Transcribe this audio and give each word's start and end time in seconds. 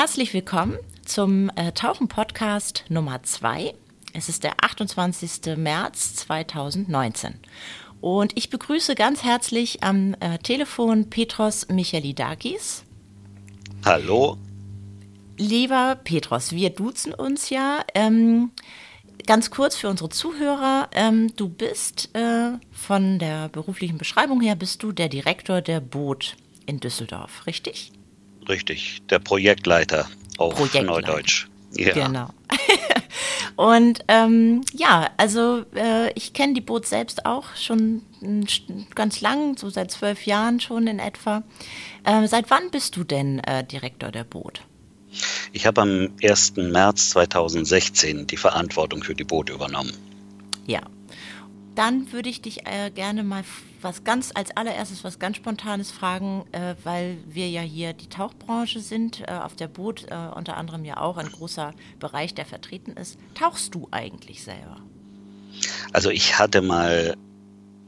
Herzlich 0.00 0.32
willkommen 0.32 0.78
zum 1.04 1.50
äh, 1.56 1.72
Tauchen-Podcast 1.72 2.84
Nummer 2.88 3.20
2. 3.20 3.74
Es 4.12 4.28
ist 4.28 4.44
der 4.44 4.52
28. 4.62 5.56
März 5.56 6.14
2019. 6.14 7.34
Und 8.00 8.30
ich 8.36 8.48
begrüße 8.48 8.94
ganz 8.94 9.24
herzlich 9.24 9.82
am 9.82 10.14
äh, 10.20 10.38
Telefon 10.38 11.10
Petros 11.10 11.66
Michalidakis. 11.68 12.84
Hallo. 13.84 14.38
Lieber 15.36 15.98
Petros, 16.04 16.52
wir 16.52 16.70
duzen 16.70 17.12
uns 17.12 17.50
ja. 17.50 17.80
Ähm, 17.92 18.52
ganz 19.26 19.50
kurz 19.50 19.74
für 19.74 19.88
unsere 19.88 20.10
Zuhörer. 20.10 20.90
Ähm, 20.92 21.34
du 21.34 21.48
bist 21.48 22.14
äh, 22.14 22.52
von 22.70 23.18
der 23.18 23.48
beruflichen 23.48 23.98
Beschreibung 23.98 24.40
her, 24.42 24.54
bist 24.54 24.80
du 24.84 24.92
der 24.92 25.08
Direktor 25.08 25.60
der 25.60 25.80
Boot 25.80 26.36
in 26.66 26.78
Düsseldorf, 26.78 27.48
richtig? 27.48 27.90
Richtig, 28.48 29.02
der 29.10 29.18
Projektleiter 29.18 30.08
auf 30.38 30.54
Projektleiter. 30.54 30.86
Neudeutsch. 30.86 31.48
Ja. 31.72 31.92
Genau. 31.92 32.28
Und 33.56 34.04
ähm, 34.08 34.62
ja, 34.72 35.10
also 35.16 35.64
äh, 35.74 36.12
ich 36.14 36.32
kenne 36.32 36.54
die 36.54 36.60
Boot 36.60 36.86
selbst 36.86 37.26
auch 37.26 37.56
schon 37.56 38.02
ganz 38.94 39.20
lang, 39.20 39.56
so 39.58 39.68
seit 39.68 39.90
zwölf 39.90 40.26
Jahren 40.26 40.60
schon 40.60 40.86
in 40.86 40.98
etwa. 40.98 41.42
Äh, 42.04 42.26
seit 42.28 42.50
wann 42.50 42.70
bist 42.70 42.96
du 42.96 43.04
denn 43.04 43.40
äh, 43.40 43.64
Direktor 43.64 44.10
der 44.10 44.24
Boot? 44.24 44.62
Ich 45.52 45.66
habe 45.66 45.82
am 45.82 46.08
1. 46.22 46.56
März 46.56 47.10
2016 47.10 48.26
die 48.26 48.36
Verantwortung 48.36 49.02
für 49.02 49.14
die 49.14 49.24
Boot 49.24 49.50
übernommen. 49.50 49.92
Ja. 50.66 50.82
Dann 51.78 52.12
würde 52.12 52.28
ich 52.28 52.42
dich 52.42 52.66
äh, 52.66 52.90
gerne 52.90 53.22
mal 53.22 53.44
was 53.82 54.02
ganz 54.02 54.32
als 54.34 54.50
allererstes 54.56 55.04
was 55.04 55.20
ganz 55.20 55.36
spontanes 55.36 55.92
fragen, 55.92 56.44
äh, 56.50 56.74
weil 56.82 57.18
wir 57.28 57.48
ja 57.48 57.60
hier 57.60 57.92
die 57.92 58.08
Tauchbranche 58.08 58.80
sind, 58.80 59.20
äh, 59.20 59.30
auf 59.30 59.54
der 59.54 59.68
Boot 59.68 60.06
äh, 60.10 60.16
unter 60.34 60.56
anderem 60.56 60.84
ja 60.84 60.96
auch 60.96 61.18
ein 61.18 61.30
großer 61.30 61.72
Bereich, 62.00 62.34
der 62.34 62.46
vertreten 62.46 62.96
ist. 62.96 63.16
Tauchst 63.36 63.76
du 63.76 63.86
eigentlich 63.92 64.42
selber? 64.42 64.78
Also 65.92 66.10
ich 66.10 66.36
hatte 66.36 66.62
mal 66.62 67.16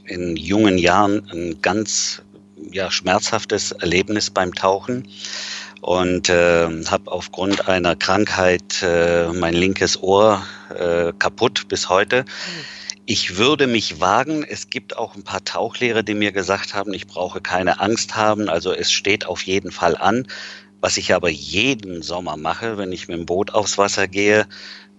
in 0.05 0.37
jungen 0.37 0.79
Jahren 0.79 1.29
ein 1.33 1.61
ganz 1.61 2.23
ja, 2.71 2.93
schmerzhaftes 2.93 3.73
Erlebnis 3.73 4.31
beim 4.31 4.55
Tauchen 4.55 5.09
und 5.81 6.29
äh, 6.29 6.69
habe 6.87 7.11
aufgrund 7.11 7.67
einer 7.67 7.97
Krankheit 7.97 8.83
äh, 8.83 9.33
mein 9.33 9.55
linkes 9.55 10.01
Ohr 10.01 10.47
äh, 10.79 11.13
kaputt 11.19 11.67
bis 11.67 11.89
heute. 11.89 12.25
Ich 13.07 13.37
würde 13.37 13.67
mich 13.67 14.01
wagen, 14.01 14.45
es 14.45 14.71
gibt 14.71 14.97
auch 14.97 15.17
ein 15.17 15.25
paar 15.25 15.45
Tauchlehrer, 15.45 16.03
die 16.03 16.15
mir 16.15 16.33
gesagt 16.33 16.75
haben, 16.75 16.95
ich 16.95 17.07
brauche 17.07 17.41
keine 17.41 17.81
Angst 17.81 18.15
haben, 18.17 18.49
also 18.49 18.73
es 18.73 18.93
steht 18.93 19.27
auf 19.27 19.43
jeden 19.43 19.73
Fall 19.73 19.97
an. 19.97 20.27
Was 20.81 20.97
ich 20.97 21.13
aber 21.13 21.29
jeden 21.29 22.03
Sommer 22.03 22.37
mache, 22.37 22.79
wenn 22.79 22.93
ich 22.93 23.09
mit 23.09 23.19
dem 23.19 23.27
Boot 23.27 23.53
aufs 23.53 23.77
Wasser 23.77 24.09
gehe, 24.09 24.47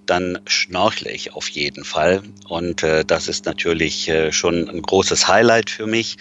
dann 0.05 0.39
schnorchle 0.45 1.11
ich 1.11 1.33
auf 1.33 1.47
jeden 1.49 1.83
Fall. 1.83 2.21
Und 2.47 2.83
äh, 2.83 3.05
das 3.05 3.27
ist 3.27 3.45
natürlich 3.45 4.09
äh, 4.09 4.31
schon 4.31 4.69
ein 4.69 4.81
großes 4.81 5.27
Highlight 5.27 5.69
für 5.69 5.87
mich, 5.87 6.17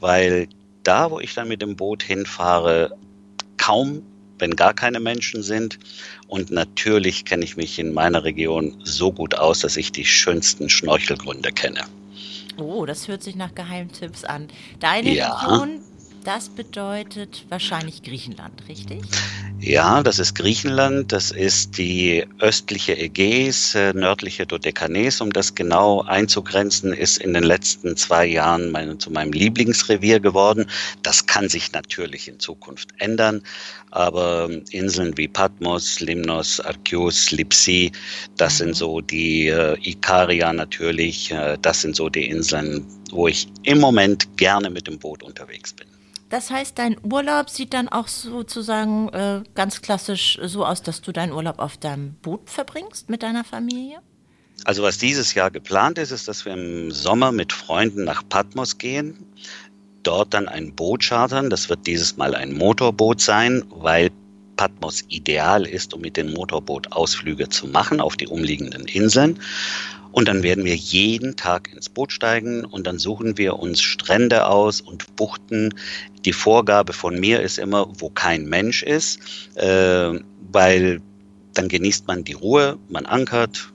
weil 0.00 0.48
da, 0.82 1.10
wo 1.10 1.20
ich 1.20 1.34
dann 1.34 1.48
mit 1.48 1.62
dem 1.62 1.76
Boot 1.76 2.02
hinfahre, 2.02 2.96
kaum, 3.56 4.02
wenn 4.44 4.56
gar 4.56 4.74
keine 4.74 5.00
Menschen 5.00 5.42
sind. 5.42 5.78
Und 6.28 6.50
natürlich 6.50 7.24
kenne 7.24 7.44
ich 7.44 7.56
mich 7.56 7.78
in 7.78 7.94
meiner 7.94 8.24
Region 8.24 8.76
so 8.84 9.10
gut 9.10 9.34
aus, 9.34 9.60
dass 9.60 9.78
ich 9.78 9.90
die 9.90 10.04
schönsten 10.04 10.68
Schnorchelgründe 10.68 11.50
kenne. 11.50 11.80
Oh, 12.58 12.84
das 12.84 13.08
hört 13.08 13.22
sich 13.22 13.36
nach 13.36 13.54
Geheimtipps 13.54 14.22
an. 14.24 14.48
Deine 14.80 15.14
ja. 15.14 15.34
Region, 15.34 15.80
das 16.24 16.48
bedeutet 16.48 17.44
wahrscheinlich 17.50 18.02
Griechenland, 18.02 18.62
richtig? 18.68 19.02
Ja, 19.60 20.02
das 20.02 20.18
ist 20.18 20.34
Griechenland. 20.34 21.12
Das 21.12 21.30
ist 21.30 21.78
die 21.78 22.26
östliche 22.38 22.96
Ägäis, 22.98 23.74
äh, 23.74 23.92
nördliche 23.92 24.46
Dodekanes. 24.46 25.20
Um 25.20 25.32
das 25.32 25.54
genau 25.54 26.02
einzugrenzen, 26.02 26.92
ist 26.92 27.18
in 27.18 27.34
den 27.34 27.44
letzten 27.44 27.96
zwei 27.96 28.26
Jahren 28.26 28.70
meine, 28.70 28.98
zu 28.98 29.10
meinem 29.10 29.32
Lieblingsrevier 29.32 30.20
geworden. 30.20 30.66
Das 31.02 31.26
kann 31.26 31.48
sich 31.48 31.72
natürlich 31.72 32.28
in 32.28 32.40
Zukunft 32.40 32.90
ändern. 32.98 33.42
Aber 33.90 34.50
Inseln 34.70 35.16
wie 35.16 35.28
Patmos, 35.28 36.00
Limnos, 36.00 36.60
Archios, 36.60 37.30
Lipsi, 37.30 37.92
das 38.36 38.58
sind 38.58 38.74
so 38.74 39.00
die 39.00 39.48
äh, 39.48 39.76
Ikaria 39.82 40.52
natürlich. 40.52 41.30
Äh, 41.30 41.58
das 41.62 41.82
sind 41.82 41.96
so 41.96 42.08
die 42.08 42.26
Inseln, 42.26 42.84
wo 43.12 43.28
ich 43.28 43.46
im 43.62 43.78
Moment 43.78 44.36
gerne 44.36 44.68
mit 44.68 44.88
dem 44.88 44.98
Boot 44.98 45.22
unterwegs 45.22 45.72
bin. 45.72 45.93
Das 46.30 46.50
heißt, 46.50 46.78
dein 46.78 46.96
Urlaub 47.02 47.50
sieht 47.50 47.74
dann 47.74 47.88
auch 47.88 48.08
sozusagen 48.08 49.08
äh, 49.10 49.42
ganz 49.54 49.82
klassisch 49.82 50.38
so 50.42 50.64
aus, 50.64 50.82
dass 50.82 51.00
du 51.00 51.12
deinen 51.12 51.32
Urlaub 51.32 51.58
auf 51.58 51.76
deinem 51.76 52.14
Boot 52.14 52.50
verbringst 52.50 53.08
mit 53.08 53.22
deiner 53.22 53.44
Familie? 53.44 53.98
Also 54.64 54.82
was 54.82 54.98
dieses 54.98 55.34
Jahr 55.34 55.50
geplant 55.50 55.98
ist, 55.98 56.10
ist, 56.10 56.28
dass 56.28 56.44
wir 56.44 56.54
im 56.54 56.90
Sommer 56.90 57.32
mit 57.32 57.52
Freunden 57.52 58.04
nach 58.04 58.22
Patmos 58.28 58.78
gehen, 58.78 59.26
dort 60.02 60.32
dann 60.32 60.48
ein 60.48 60.74
Boot 60.74 61.02
chartern. 61.02 61.50
Das 61.50 61.68
wird 61.68 61.86
dieses 61.86 62.16
Mal 62.16 62.34
ein 62.34 62.54
Motorboot 62.54 63.20
sein, 63.20 63.64
weil 63.70 64.10
Patmos 64.56 65.04
ideal 65.08 65.66
ist, 65.66 65.94
um 65.94 66.00
mit 66.00 66.16
dem 66.16 66.32
Motorboot 66.32 66.92
Ausflüge 66.92 67.48
zu 67.48 67.66
machen 67.66 68.00
auf 68.00 68.16
die 68.16 68.28
umliegenden 68.28 68.86
Inseln. 68.86 69.40
Und 70.14 70.28
dann 70.28 70.44
werden 70.44 70.64
wir 70.64 70.76
jeden 70.76 71.34
Tag 71.34 71.72
ins 71.72 71.88
Boot 71.88 72.12
steigen 72.12 72.64
und 72.64 72.86
dann 72.86 73.00
suchen 73.00 73.36
wir 73.36 73.58
uns 73.58 73.82
Strände 73.82 74.46
aus 74.46 74.80
und 74.80 75.16
Buchten. 75.16 75.74
Die 76.24 76.32
Vorgabe 76.32 76.92
von 76.92 77.18
mir 77.18 77.42
ist 77.42 77.58
immer, 77.58 77.88
wo 77.98 78.10
kein 78.10 78.46
Mensch 78.46 78.84
ist, 78.84 79.18
äh, 79.56 80.20
weil 80.52 81.02
dann 81.52 81.68
genießt 81.68 82.06
man 82.06 82.22
die 82.22 82.34
Ruhe, 82.34 82.78
man 82.88 83.06
ankert, 83.06 83.72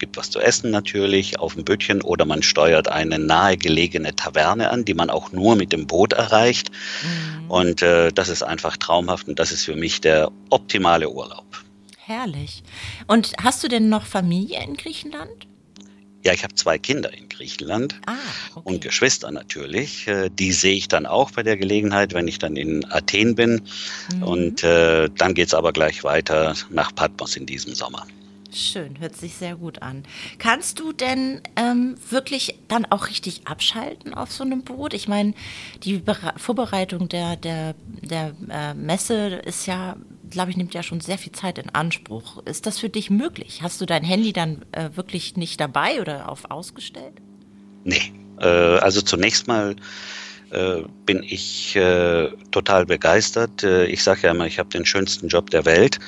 gibt 0.00 0.16
was 0.16 0.30
zu 0.30 0.40
essen 0.40 0.72
natürlich 0.72 1.38
auf 1.38 1.54
dem 1.54 1.64
Bötchen 1.64 2.02
oder 2.02 2.24
man 2.24 2.42
steuert 2.42 2.88
eine 2.88 3.20
nahegelegene 3.20 4.16
Taverne 4.16 4.70
an, 4.70 4.84
die 4.84 4.94
man 4.94 5.10
auch 5.10 5.30
nur 5.30 5.54
mit 5.54 5.72
dem 5.72 5.86
Boot 5.86 6.12
erreicht. 6.12 6.72
Mhm. 6.72 7.50
Und 7.52 7.82
äh, 7.82 8.10
das 8.12 8.28
ist 8.28 8.42
einfach 8.42 8.76
traumhaft 8.78 9.28
und 9.28 9.38
das 9.38 9.52
ist 9.52 9.64
für 9.64 9.76
mich 9.76 10.00
der 10.00 10.32
optimale 10.50 11.08
Urlaub. 11.08 11.46
Herrlich. 11.98 12.64
Und 13.06 13.34
hast 13.40 13.62
du 13.62 13.68
denn 13.68 13.88
noch 13.88 14.06
Familie 14.06 14.60
in 14.64 14.76
Griechenland? 14.76 15.46
Ja, 16.24 16.32
ich 16.32 16.42
habe 16.42 16.54
zwei 16.54 16.78
Kinder 16.78 17.12
in 17.16 17.28
Griechenland 17.28 17.94
ah, 18.06 18.14
okay. 18.54 18.60
und 18.64 18.80
Geschwister 18.82 19.30
natürlich. 19.30 20.08
Äh, 20.08 20.30
die 20.30 20.52
sehe 20.52 20.74
ich 20.74 20.88
dann 20.88 21.06
auch 21.06 21.30
bei 21.30 21.42
der 21.42 21.56
Gelegenheit, 21.56 22.12
wenn 22.12 22.26
ich 22.26 22.38
dann 22.38 22.56
in 22.56 22.84
Athen 22.90 23.34
bin. 23.34 23.62
Mhm. 24.12 24.22
Und 24.22 24.64
äh, 24.64 25.08
dann 25.16 25.34
geht 25.34 25.48
es 25.48 25.54
aber 25.54 25.72
gleich 25.72 26.02
weiter 26.04 26.54
nach 26.70 26.94
Patmos 26.94 27.36
in 27.36 27.46
diesem 27.46 27.74
Sommer. 27.74 28.06
Schön, 28.50 28.98
hört 28.98 29.14
sich 29.14 29.34
sehr 29.34 29.56
gut 29.56 29.82
an. 29.82 30.04
Kannst 30.38 30.80
du 30.80 30.92
denn 30.92 31.42
ähm, 31.56 31.96
wirklich 32.08 32.58
dann 32.68 32.86
auch 32.86 33.08
richtig 33.08 33.46
abschalten 33.46 34.14
auf 34.14 34.32
so 34.32 34.42
einem 34.42 34.62
Boot? 34.62 34.94
Ich 34.94 35.06
meine, 35.06 35.34
die 35.82 35.98
Bere 35.98 36.32
Vorbereitung 36.38 37.10
der, 37.10 37.36
der, 37.36 37.74
der 38.00 38.34
äh, 38.48 38.72
Messe 38.72 39.42
ist 39.44 39.66
ja, 39.66 39.96
glaube 40.30 40.50
ich, 40.50 40.56
nimmt 40.56 40.74
ja 40.74 40.82
schon 40.82 41.00
sehr 41.00 41.18
viel 41.18 41.32
Zeit 41.32 41.58
in 41.58 41.70
Anspruch. 41.70 42.42
Ist 42.44 42.66
das 42.66 42.78
für 42.78 42.88
dich 42.88 43.10
möglich? 43.10 43.60
Hast 43.62 43.80
du 43.80 43.86
dein 43.86 44.04
Handy 44.04 44.32
dann 44.32 44.64
äh, 44.72 44.90
wirklich 44.94 45.36
nicht 45.36 45.60
dabei 45.60 46.00
oder 46.00 46.28
auf 46.28 46.50
ausgestellt? 46.50 47.14
Nee, 47.84 48.12
äh, 48.40 48.46
also 48.46 49.00
zunächst 49.00 49.48
mal 49.48 49.76
äh, 50.50 50.82
bin 51.04 51.22
ich 51.22 51.76
äh, 51.76 52.28
total 52.50 52.86
begeistert. 52.86 53.62
Äh, 53.62 53.86
ich 53.86 54.02
sage 54.02 54.22
ja 54.22 54.30
immer, 54.30 54.46
ich 54.46 54.58
habe 54.58 54.68
den 54.68 54.86
schönsten 54.86 55.28
Job 55.28 55.50
der 55.50 55.64
Welt, 55.64 55.98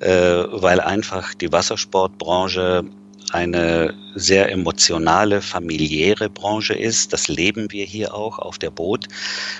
äh, 0.00 0.10
weil 0.10 0.80
einfach 0.80 1.34
die 1.34 1.52
Wassersportbranche 1.52 2.84
eine 3.32 3.94
sehr 4.14 4.50
emotionale, 4.50 5.40
familiäre 5.42 6.28
Branche 6.28 6.74
ist. 6.74 7.12
Das 7.12 7.28
leben 7.28 7.70
wir 7.70 7.84
hier 7.84 8.14
auch 8.14 8.38
auf 8.38 8.58
der 8.58 8.70
Boot. 8.70 9.06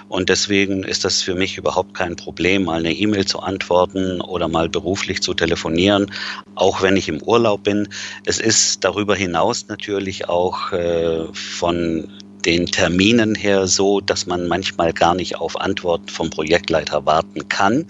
Und 0.09 0.29
deswegen 0.29 0.83
ist 0.83 1.05
das 1.05 1.23
für 1.23 1.35
mich 1.35 1.59
überhaupt 1.59 1.95
kein 1.95 2.17
Problem, 2.17 2.65
mal 2.65 2.81
eine 2.81 2.93
E-Mail 2.93 3.27
zu 3.27 3.41
antworten 3.41 4.21
oder 4.21 4.49
mal 4.49 4.69
beruflich 4.69 5.23
zu 5.23 5.35
telefonieren, 5.35 6.11
auch 6.55 6.83
wenn 6.83 6.97
ich 6.97 7.09
im 7.09 7.23
Urlaub 7.23 7.65
bin. 7.65 7.89
Es 8.25 8.39
ist 8.39 8.85
darüber 8.85 9.15
hinaus 9.15 9.67
natürlich 9.69 10.29
auch 10.29 10.73
äh, 10.73 11.27
von 11.33 12.09
den 12.45 12.67
Terminen 12.67 13.35
her 13.35 13.67
so, 13.67 14.01
dass 14.01 14.27
man 14.27 14.47
manchmal 14.47 14.93
gar 14.93 15.15
nicht 15.15 15.37
auf 15.37 15.61
Antworten 15.61 16.09
vom 16.09 16.31
Projektleiter 16.31 17.05
warten 17.05 17.49
kann, 17.49 17.87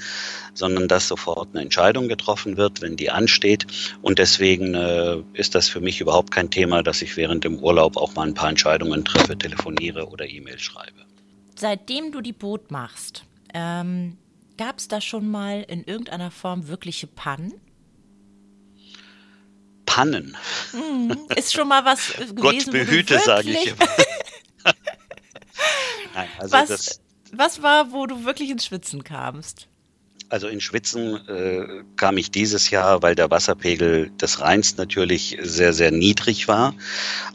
sondern 0.59 0.89
dass 0.89 1.09
sofort 1.09 1.51
eine 1.53 1.63
Entscheidung 1.63 2.09
getroffen 2.09 2.57
wird, 2.57 2.83
wenn 2.83 2.97
die 2.97 3.11
ansteht. 3.11 3.67
Und 4.03 4.19
deswegen 4.19 4.75
äh, 4.75 5.19
ist 5.33 5.55
das 5.55 5.69
für 5.69 5.81
mich 5.81 6.01
überhaupt 6.01 6.33
kein 6.33 6.51
Thema, 6.51 6.83
dass 6.83 7.01
ich 7.01 7.17
während 7.17 7.45
dem 7.45 7.61
Urlaub 7.61 7.97
auch 7.97 8.15
mal 8.15 8.27
ein 8.27 8.35
paar 8.35 8.49
Entscheidungen 8.49 9.05
treffe, 9.05 9.39
telefoniere 9.39 10.09
oder 10.09 10.29
E-Mail 10.29 10.59
schreibe. 10.59 11.07
Seitdem 11.55 12.11
du 12.13 12.21
die 12.21 12.33
Boot 12.33 12.71
machst, 12.71 13.25
ähm, 13.55 14.19
gab 14.57 14.79
es 14.79 14.89
da 14.89 15.01
schon 15.01 15.31
mal 15.31 15.65
in 15.69 15.85
irgendeiner 15.85 16.33
Form 16.33 16.67
wirkliche 16.67 17.07
Pannen? 17.07 17.55
Pannen. 19.87 20.37
Hm, 20.73 21.17
ist 21.37 21.53
schon 21.53 21.69
mal 21.69 21.85
was 21.85 22.13
gewesen, 22.13 22.37
Gott 22.37 22.71
behüte, 22.71 23.19
sage 23.21 23.51
ich 23.51 23.69
immer. 23.69 23.89
Nein, 26.15 26.29
also 26.39 26.53
was, 26.53 26.69
das, 26.69 27.01
was 27.33 27.63
war, 27.63 27.93
wo 27.93 28.07
du 28.07 28.25
wirklich 28.25 28.51
ins 28.51 28.67
Schwitzen 28.67 29.05
kamst? 29.05 29.68
Also 30.31 30.49
in 30.49 30.61
Schwitzen 30.61 31.17
äh, 31.27 31.83
kam 31.97 32.19
ich 32.19 32.31
dieses 32.31 32.71
Jahr, 32.71 33.03
weil 33.03 33.15
der 33.15 33.31
Wasserpegel 33.31 34.11
des 34.21 34.41
Rheins 34.41 34.77
natürlich 34.77 35.39
sehr, 35.43 35.73
sehr 35.73 35.91
niedrig 35.91 36.49
war. 36.49 36.75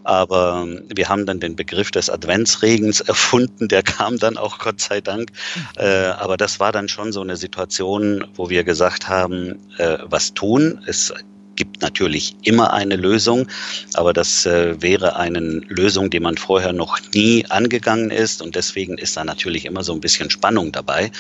Aber 0.04 0.68
wir 0.94 1.10
haben 1.10 1.26
dann 1.26 1.40
den 1.40 1.56
Begriff 1.56 1.90
des 1.90 2.10
Adventsregens 2.10 3.02
erfunden. 3.02 3.68
Der 3.68 3.82
kam 3.82 4.20
dann 4.20 4.38
auch, 4.38 4.60
Gott 4.60 4.80
sei 4.80 5.02
Dank. 5.02 5.32
Äh, 5.76 5.88
aber 5.88 6.38
das 6.38 6.60
war 6.60 6.72
dann 6.72 6.88
schon 6.88 7.12
so 7.12 7.22
eine 7.22 7.36
Situation, 7.36 8.28
wo 8.36 8.50
wir 8.50 8.64
gesagt 8.64 9.10
haben, 9.10 9.60
äh, 9.78 9.98
was 10.04 10.36
tun. 10.36 10.84
Es 10.86 11.12
gibt 11.56 11.82
natürlich 11.82 12.36
immer 12.44 12.74
eine 12.74 12.96
Lösung, 12.96 13.48
aber 13.94 14.14
das 14.14 14.46
äh, 14.46 14.82
wäre 14.82 15.16
eine 15.16 15.40
Lösung, 15.40 16.10
die 16.10 16.20
man 16.20 16.38
vorher 16.38 16.74
noch 16.74 17.00
nie 17.14 17.46
angegangen 17.50 18.12
ist 18.12 18.42
und 18.42 18.56
deswegen 18.56 18.98
ist 18.98 19.18
da 19.18 19.24
natürlich 19.24 19.66
immer 19.66 19.84
so 19.84 19.94
ein 19.94 20.02
bisschen 20.02 20.30
Spannung 20.30 20.72
dabei. 20.72 21.12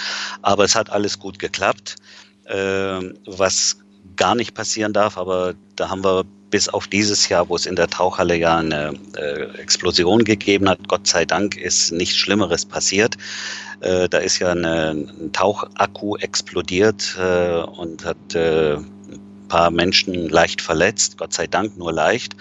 Aber 0.41 0.63
es 0.63 0.75
hat 0.75 0.89
alles 0.89 1.19
gut 1.19 1.39
geklappt. 1.39 1.95
Äh, 2.45 3.13
was 3.25 3.77
gar 4.15 4.35
nicht 4.35 4.53
passieren 4.53 4.93
darf, 4.93 5.17
aber 5.17 5.53
da 5.75 5.89
haben 5.89 6.03
wir 6.03 6.25
bis 6.53 6.69
auf 6.69 6.87
dieses 6.87 7.29
Jahr, 7.29 7.49
wo 7.49 7.55
es 7.55 7.65
in 7.65 7.75
der 7.75 7.87
Tauchhalle 7.87 8.35
ja 8.35 8.57
eine 8.57 8.93
äh, 9.17 9.45
Explosion 9.59 10.23
gegeben 10.23 10.69
hat, 10.69 10.87
Gott 10.87 11.07
sei 11.07 11.25
Dank 11.25 11.57
ist 11.57 11.91
nichts 11.91 12.15
Schlimmeres 12.15 12.63
passiert. 12.63 13.15
Äh, 13.79 14.07
da 14.07 14.19
ist 14.19 14.37
ja 14.37 14.51
eine, 14.51 14.91
ein 14.91 15.31
Tauchakku 15.33 16.15
explodiert 16.17 17.17
äh, 17.19 17.63
und 17.63 18.05
hat 18.05 18.35
äh, 18.35 18.77
paar 19.53 19.69
Menschen 19.69 20.29
leicht 20.29 20.63
verletzt, 20.63 21.19
Gott 21.19 21.31
sei 21.31 21.45
Dank 21.45 21.77
nur 21.77 21.93
leicht. 21.93 22.35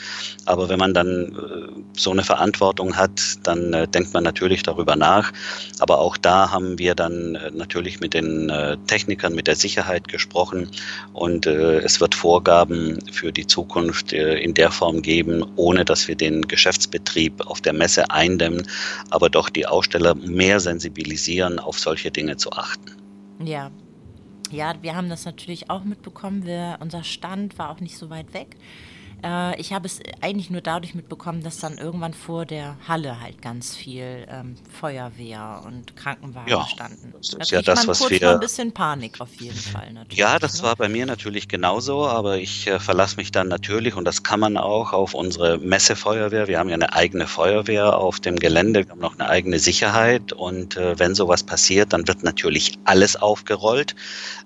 Aber 0.46 0.70
wenn 0.70 0.78
man 0.78 0.94
dann 0.94 1.36
äh, 1.36 1.82
so 1.94 2.10
eine 2.10 2.24
Verantwortung 2.24 2.96
hat, 2.96 3.20
dann 3.42 3.74
äh, 3.74 3.86
denkt 3.86 4.14
man 4.14 4.24
natürlich 4.24 4.62
darüber 4.62 4.96
nach. 4.96 5.30
Aber 5.78 5.98
auch 5.98 6.16
da 6.16 6.50
haben 6.50 6.78
wir 6.78 6.94
dann 6.94 7.34
äh, 7.34 7.50
natürlich 7.50 8.00
mit 8.00 8.14
den 8.14 8.50
Technikern, 8.86 9.34
mit 9.34 9.46
der 9.46 9.56
Sicherheit 9.56 10.08
gesprochen 10.08 10.70
und 11.12 11.46
es 11.46 12.00
wird 12.00 12.14
Vorgaben 12.14 12.98
für 13.10 13.32
die 13.32 13.46
Zukunft 13.46 14.12
in 14.12 14.54
der 14.54 14.70
Form 14.70 15.02
geben, 15.02 15.44
ohne 15.56 15.84
dass 15.84 16.08
wir 16.08 16.16
den 16.16 16.42
Geschäftsbetrieb 16.48 17.46
auf 17.46 17.60
der 17.60 17.72
Messe 17.72 18.10
eindämmen, 18.10 18.66
aber 19.10 19.28
doch 19.30 19.48
die 19.48 19.66
Aussteller 19.66 20.14
mehr 20.14 20.60
sensibilisieren, 20.60 21.58
auf 21.58 21.78
solche 21.78 22.10
Dinge 22.10 22.36
zu 22.36 22.52
achten. 22.52 22.92
Ja, 23.44 23.70
ja, 24.52 24.74
wir 24.82 24.94
haben 24.94 25.08
das 25.08 25.24
natürlich 25.24 25.70
auch 25.70 25.84
mitbekommen. 25.84 26.44
Wir, 26.44 26.78
unser 26.80 27.04
Stand 27.04 27.58
war 27.58 27.70
auch 27.70 27.80
nicht 27.80 27.96
so 27.96 28.10
weit 28.10 28.32
weg. 28.34 28.56
Äh, 29.22 29.60
ich 29.60 29.72
habe 29.72 29.86
es 29.86 30.00
eigentlich 30.20 30.50
nur 30.50 30.60
dadurch 30.60 30.94
mitbekommen, 30.94 31.42
dass 31.42 31.58
dann 31.58 31.78
irgendwann 31.78 32.14
vor 32.14 32.44
der 32.44 32.76
Halle 32.88 33.20
halt 33.20 33.40
ganz 33.40 33.76
viel 33.76 34.26
ähm, 34.28 34.56
Feuerwehr 34.80 35.62
und 35.64 35.96
Krankenwagen 35.96 36.50
ja, 36.50 36.66
standen. 36.66 37.12
Das 37.16 37.32
ist 37.32 37.52
da 37.52 37.56
ja 37.56 37.62
das, 37.62 37.86
was 37.86 38.00
kurz 38.00 38.10
wir. 38.10 38.20
Mal 38.20 38.34
ein 38.34 38.40
bisschen 38.40 38.72
Panik 38.72 39.20
auf 39.20 39.34
jeden 39.36 39.56
Fall 39.72 39.92
natürlich. 39.92 40.18
Ja, 40.18 40.38
das 40.38 40.58
ne? 40.58 40.64
war 40.64 40.76
bei 40.76 40.88
mir 40.88 41.06
natürlich 41.06 41.48
genauso, 41.48 42.06
aber 42.06 42.38
ich 42.38 42.66
äh, 42.66 42.80
verlasse 42.80 43.16
mich 43.16 43.30
dann 43.30 43.48
natürlich 43.48 43.94
und 43.94 44.04
das 44.04 44.22
kann 44.22 44.40
man 44.40 44.56
auch 44.56 44.92
auf 44.92 45.14
unsere 45.14 45.58
Messefeuerwehr. 45.58 46.48
Wir 46.48 46.58
haben 46.58 46.68
ja 46.68 46.74
eine 46.74 46.92
eigene 46.92 47.26
Feuerwehr 47.26 47.96
auf 47.96 48.18
dem 48.18 48.36
Gelände, 48.36 48.84
wir 48.84 48.90
haben 48.90 49.00
noch 49.00 49.18
eine 49.18 49.28
eigene 49.28 49.58
Sicherheit 49.58 50.32
und 50.32 50.76
äh, 50.76 50.98
wenn 50.98 51.14
sowas 51.14 51.44
passiert, 51.44 51.92
dann 51.92 52.08
wird 52.08 52.24
natürlich 52.24 52.78
alles 52.84 53.16
aufgerollt, 53.16 53.94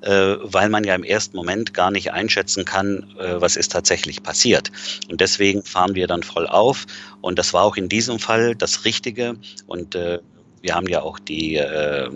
äh, 0.03 0.37
weil 0.43 0.69
man 0.69 0.85
ja 0.85 0.95
im 0.95 1.05
ersten 1.05 1.37
Moment 1.37 1.73
gar 1.73 1.91
nicht 1.91 2.13
einschätzen 2.13 2.65
kann, 2.65 3.15
äh, 3.19 3.41
was 3.41 3.57
ist 3.57 3.73
tatsächlich 3.73 4.23
passiert 4.23 4.66
hat. 4.67 5.11
Und 5.11 5.21
deswegen 5.21 5.63
fahren 5.63 5.95
wir 5.95 6.07
dann 6.07 6.23
voll 6.23 6.47
auf. 6.47 6.87
Und 7.21 7.39
das 7.39 7.53
war 7.53 7.65
auch 7.65 7.77
in 7.77 7.89
diesem 7.89 8.19
Fall 8.19 8.55
das 8.55 8.85
Richtige. 8.85 9.37
Und 9.67 9.95
äh, 9.95 10.19
wir 10.63 10.75
haben 10.75 10.89
ja 10.89 11.03
auch 11.03 11.19
die 11.19 11.57
äh, 11.57 12.11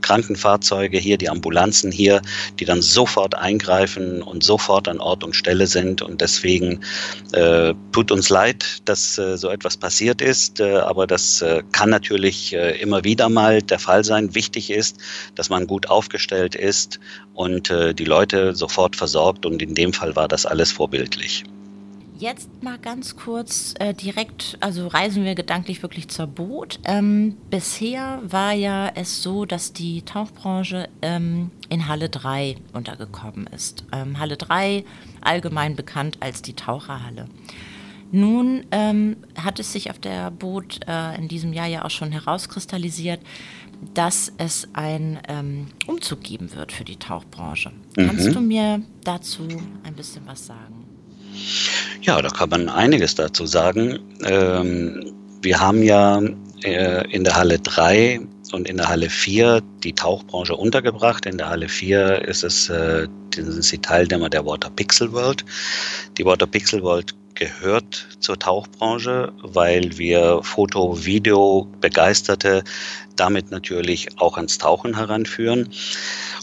Krankenfahrzeuge 0.00 0.98
hier, 0.98 1.18
die 1.18 1.28
Ambulanzen 1.28 1.92
hier, 1.92 2.22
die 2.58 2.64
dann 2.64 2.82
sofort 2.82 3.34
eingreifen 3.36 4.22
und 4.22 4.42
sofort 4.42 4.88
an 4.88 5.00
Ort 5.00 5.22
und 5.22 5.36
Stelle 5.36 5.66
sind. 5.66 6.02
Und 6.02 6.20
deswegen 6.20 6.80
äh, 7.32 7.74
tut 7.92 8.10
uns 8.10 8.30
leid, 8.30 8.64
dass 8.86 9.18
äh, 9.18 9.36
so 9.36 9.48
etwas 9.48 9.76
passiert 9.76 10.20
ist. 10.20 10.60
Äh, 10.60 10.78
aber 10.78 11.06
das 11.06 11.42
äh, 11.42 11.62
kann 11.72 11.90
natürlich 11.90 12.52
äh, 12.52 12.80
immer 12.80 13.04
wieder 13.04 13.28
mal 13.28 13.62
der 13.62 13.78
Fall 13.78 14.02
sein. 14.02 14.34
Wichtig 14.34 14.70
ist, 14.70 14.96
dass 15.34 15.50
man 15.50 15.66
gut 15.66 15.88
aufgestellt 15.88 16.54
ist 16.54 16.98
und 17.34 17.68
die 17.70 18.04
Leute 18.04 18.54
sofort 18.54 18.96
versorgt. 18.96 19.44
Und 19.46 19.60
in 19.60 19.74
dem 19.74 19.92
Fall 19.92 20.14
war 20.14 20.28
das 20.28 20.46
alles 20.46 20.70
vorbildlich. 20.70 21.44
Jetzt 22.24 22.62
mal 22.62 22.78
ganz 22.78 23.16
kurz 23.16 23.74
äh, 23.80 23.92
direkt, 23.92 24.56
also 24.60 24.86
reisen 24.86 25.26
wir 25.26 25.34
gedanklich 25.34 25.82
wirklich 25.82 26.08
zur 26.08 26.26
Boot. 26.26 26.80
Ähm, 26.84 27.36
bisher 27.50 28.18
war 28.24 28.54
ja 28.54 28.90
es 28.94 29.22
so, 29.22 29.44
dass 29.44 29.74
die 29.74 30.00
Tauchbranche 30.00 30.88
ähm, 31.02 31.50
in 31.68 31.86
Halle 31.86 32.08
3 32.08 32.56
untergekommen 32.72 33.46
ist. 33.48 33.84
Ähm, 33.92 34.18
Halle 34.18 34.38
3 34.38 34.86
allgemein 35.20 35.76
bekannt 35.76 36.16
als 36.20 36.40
die 36.40 36.54
Taucherhalle. 36.54 37.26
Nun 38.10 38.64
ähm, 38.70 39.18
hat 39.38 39.60
es 39.60 39.74
sich 39.74 39.90
auf 39.90 39.98
der 39.98 40.30
Boot 40.30 40.80
äh, 40.88 41.16
in 41.16 41.28
diesem 41.28 41.52
Jahr 41.52 41.66
ja 41.66 41.84
auch 41.84 41.90
schon 41.90 42.10
herauskristallisiert, 42.10 43.20
dass 43.92 44.32
es 44.38 44.66
einen 44.72 45.18
ähm, 45.28 45.66
Umzug 45.86 46.22
geben 46.22 46.54
wird 46.54 46.72
für 46.72 46.84
die 46.84 46.96
Tauchbranche. 46.96 47.70
Mhm. 47.98 48.06
Kannst 48.06 48.34
du 48.34 48.40
mir 48.40 48.80
dazu 49.02 49.46
ein 49.82 49.92
bisschen 49.92 50.22
was 50.26 50.46
sagen? 50.46 50.83
Ja, 52.02 52.20
da 52.20 52.28
kann 52.28 52.50
man 52.50 52.68
einiges 52.68 53.14
dazu 53.14 53.46
sagen. 53.46 53.98
Ähm, 54.24 55.12
wir 55.42 55.60
haben 55.60 55.82
ja 55.82 56.20
äh, 56.62 57.10
in 57.10 57.24
der 57.24 57.36
Halle 57.36 57.58
3 57.58 58.20
und 58.52 58.68
in 58.68 58.76
der 58.76 58.88
Halle 58.88 59.10
4 59.10 59.62
die 59.82 59.92
Tauchbranche 59.92 60.54
untergebracht. 60.54 61.26
In 61.26 61.38
der 61.38 61.48
Halle 61.48 61.68
4 61.68 62.26
ist 62.26 62.44
es, 62.44 62.68
äh, 62.68 63.06
sind 63.34 63.72
die 63.72 63.78
Teilnehmer 63.78 64.28
der 64.28 64.46
Water 64.46 64.70
Pixel 64.70 65.12
World. 65.12 65.44
Die 66.18 66.24
Water 66.24 66.46
Pixel 66.46 66.82
World 66.82 67.14
gehört 67.34 68.06
zur 68.20 68.38
Tauchbranche, 68.38 69.32
weil 69.42 69.98
wir 69.98 70.40
Foto, 70.42 71.04
Video 71.04 71.66
Begeisterte 71.80 72.62
damit 73.16 73.50
natürlich 73.50 74.08
auch 74.18 74.36
ans 74.36 74.58
Tauchen 74.58 74.96
heranführen. 74.96 75.68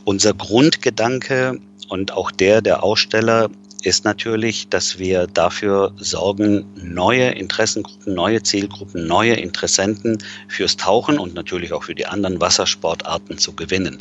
Unser 0.06 0.34
Grundgedanke 0.34 1.60
und 1.90 2.14
auch 2.14 2.32
der 2.32 2.62
der 2.62 2.84
Aussteller 2.84 3.50
ist 3.82 4.06
natürlich, 4.06 4.70
dass 4.70 5.00
wir 5.00 5.28
dafür 5.28 5.94
sorgen, 5.98 6.66
neue 6.76 7.30
Interessengruppen, 7.32 8.14
neue 8.14 8.44
Zielgruppen, 8.44 9.08
neue 9.08 9.34
Interessenten 9.34 10.20
fürs 10.48 10.78
Tauchen 10.78 11.18
und 11.18 11.34
natürlich 11.34 11.74
auch 11.74 11.84
für 11.84 11.96
die 11.96 12.06
anderen 12.06 12.40
Wassersportarten 12.40 13.38
zu 13.38 13.54
gewinnen. 13.54 13.98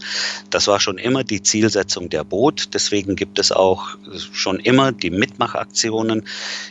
Das 0.50 0.66
war 0.66 0.80
schon 0.80 0.98
immer 0.98 1.24
die 1.24 1.42
Zielsetzung 1.42 2.08
der 2.10 2.24
Boot. 2.24 2.68
Deswegen 2.74 3.16
gibt 3.16 3.38
es 3.38 3.52
auch 3.52 3.96
schon 4.32 4.60
immer 4.60 4.92
die 4.92 5.10
Mitmachaktionen. 5.10 6.24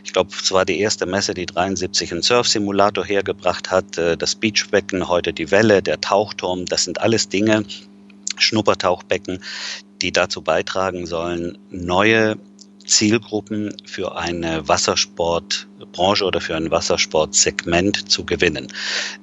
Ich 0.03 0.13
glaube, 0.13 0.29
es 0.39 0.51
war 0.51 0.65
die 0.65 0.79
erste 0.79 1.05
Messe, 1.05 1.33
die 1.33 1.45
73 1.45 2.11
einen 2.11 2.21
Surf-Simulator 2.21 3.05
hergebracht 3.05 3.71
hat. 3.71 3.97
Äh, 3.97 4.17
das 4.17 4.35
Beachbecken, 4.35 5.07
heute 5.07 5.33
die 5.33 5.51
Welle, 5.51 5.81
der 5.81 5.99
Tauchturm, 5.99 6.65
das 6.65 6.83
sind 6.83 7.01
alles 7.01 7.29
Dinge, 7.29 7.65
Schnuppertauchbecken, 8.37 9.39
die 10.01 10.11
dazu 10.11 10.41
beitragen 10.41 11.05
sollen, 11.05 11.57
neue 11.69 12.37
Zielgruppen 12.89 13.75
für 13.85 14.17
eine 14.17 14.67
Wassersportbranche 14.67 16.25
oder 16.25 16.41
für 16.41 16.55
ein 16.55 16.71
Wassersportsegment 16.71 18.11
zu 18.11 18.25
gewinnen. 18.25 18.67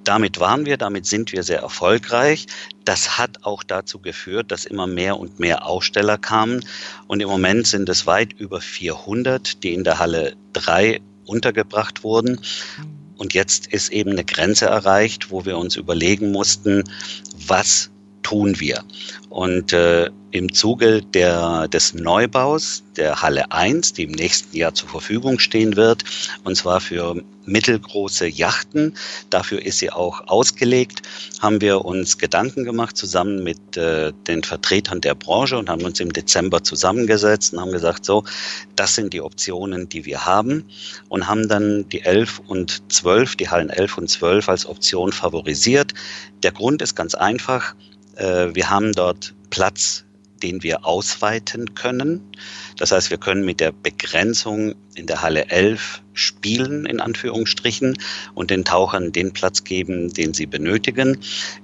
Damit 0.05 0.41
waren 0.41 0.65
wir, 0.65 0.77
damit 0.77 1.07
sind 1.07 1.33
wir 1.33 1.43
sehr 1.43 1.61
erfolgreich. 1.61 2.47
Das 2.85 3.19
hat 3.19 3.45
auch 3.45 3.63
dazu 3.63 3.99
geführt, 3.99 4.51
dass 4.53 4.65
immer 4.65 4.87
mehr 4.87 5.19
und 5.19 5.41
mehr 5.41 5.67
Aussteller 5.67 6.17
kamen. 6.17 6.65
Und 7.09 7.21
im 7.21 7.29
Moment 7.29 7.67
sind 7.67 7.89
es 7.89 8.07
weit 8.07 8.33
über 8.35 8.61
400, 8.61 9.63
die 9.63 9.75
in 9.75 9.85
der 9.85 9.99
Halle 9.99 10.37
3 10.53 11.01
untergebracht 11.27 12.05
wurden. 12.05 12.41
Und 13.17 13.35
jetzt 13.35 13.67
ist 13.67 13.91
eben 13.91 14.13
eine 14.13 14.25
Grenze 14.25 14.67
erreicht, 14.67 15.31
wo 15.31 15.45
wir 15.45 15.59
uns 15.59 15.77
überlegen 15.77 16.31
mussten, 16.31 16.85
was 17.47 17.91
tun 18.27 18.59
wir. 18.59 18.83
Und 19.29 19.73
äh, 19.73 20.11
im 20.33 20.53
Zuge 20.53 21.01
der, 21.01 21.69
des 21.69 21.95
Neubaus 21.95 22.83
der 22.97 23.23
Halle 23.23 23.53
1, 23.53 23.93
die 23.93 24.03
im 24.03 24.11
nächsten 24.11 24.57
Jahr 24.57 24.75
zur 24.75 24.89
Verfügung 24.89 25.39
stehen 25.39 25.77
wird, 25.77 26.03
und 26.43 26.57
zwar 26.57 26.81
für 26.81 27.23
mittelgroße 27.45 28.27
Yachten, 28.27 28.95
dafür 29.31 29.65
ist 29.65 29.79
sie 29.79 29.93
auch 29.93 30.27
ausgelegt, 30.27 31.03
haben 31.41 31.61
wir 31.61 31.85
uns 31.85 32.19
Gedanken 32.19 32.65
gemacht 32.65 32.97
zusammen 32.97 33.45
mit 33.45 33.77
äh, 33.77 34.13
den 34.27 34.43
Vertretern 34.43 35.01
der 35.01 35.15
Branche 35.15 35.57
und 35.57 35.71
haben 35.71 35.85
uns 35.85 36.01
im 36.01 36.13
Dezember 36.13 36.65
zusammengesetzt 36.65 37.53
und 37.53 37.61
haben 37.61 37.73
gesagt, 37.73 38.05
so, 38.05 38.25
das 38.75 38.97
sind 38.97 39.13
die 39.13 39.21
Optionen, 39.21 39.89
die 39.89 40.05
wir 40.05 40.27
haben 40.27 40.65
und 41.09 41.29
haben 41.29 41.49
dann 41.49 41.89
die 41.91 42.03
11 42.03 42.43
und 42.49 42.83
12, 42.93 43.37
die 43.37 43.49
Hallen 43.49 43.71
11 43.71 43.99
und 43.99 44.11
12 44.11 44.49
als 44.49 44.67
Option 44.67 45.13
favorisiert. 45.13 45.95
Der 46.43 46.51
Grund 46.51 46.83
ist 46.83 46.97
ganz 46.97 47.15
einfach, 47.15 47.77
wir 48.17 48.71
haben 48.71 48.93
dort 48.93 49.35
Platz 49.51 50.07
den 50.43 50.63
wir 50.63 50.87
ausweiten 50.87 51.75
können. 51.75 52.21
Das 52.77 52.93
heißt, 52.93 53.11
wir 53.11 53.19
können 53.19 53.45
mit 53.45 53.61
der 53.61 53.73
Begrenzung 53.73 54.75
in 54.95 55.07
der 55.07 55.23
Halle 55.23 55.51
11 55.51 56.03
spielen, 56.13 56.87
in 56.87 57.01
Anführungsstrichen, 57.01 57.99
und 58.35 58.51
den 58.51 58.65
Tauchern 58.65 59.13
den 59.13 59.33
Platz 59.33 59.65
geben, 59.65 60.13
den 60.13 60.35
sie 60.35 60.47
benötigen. 60.47 61.19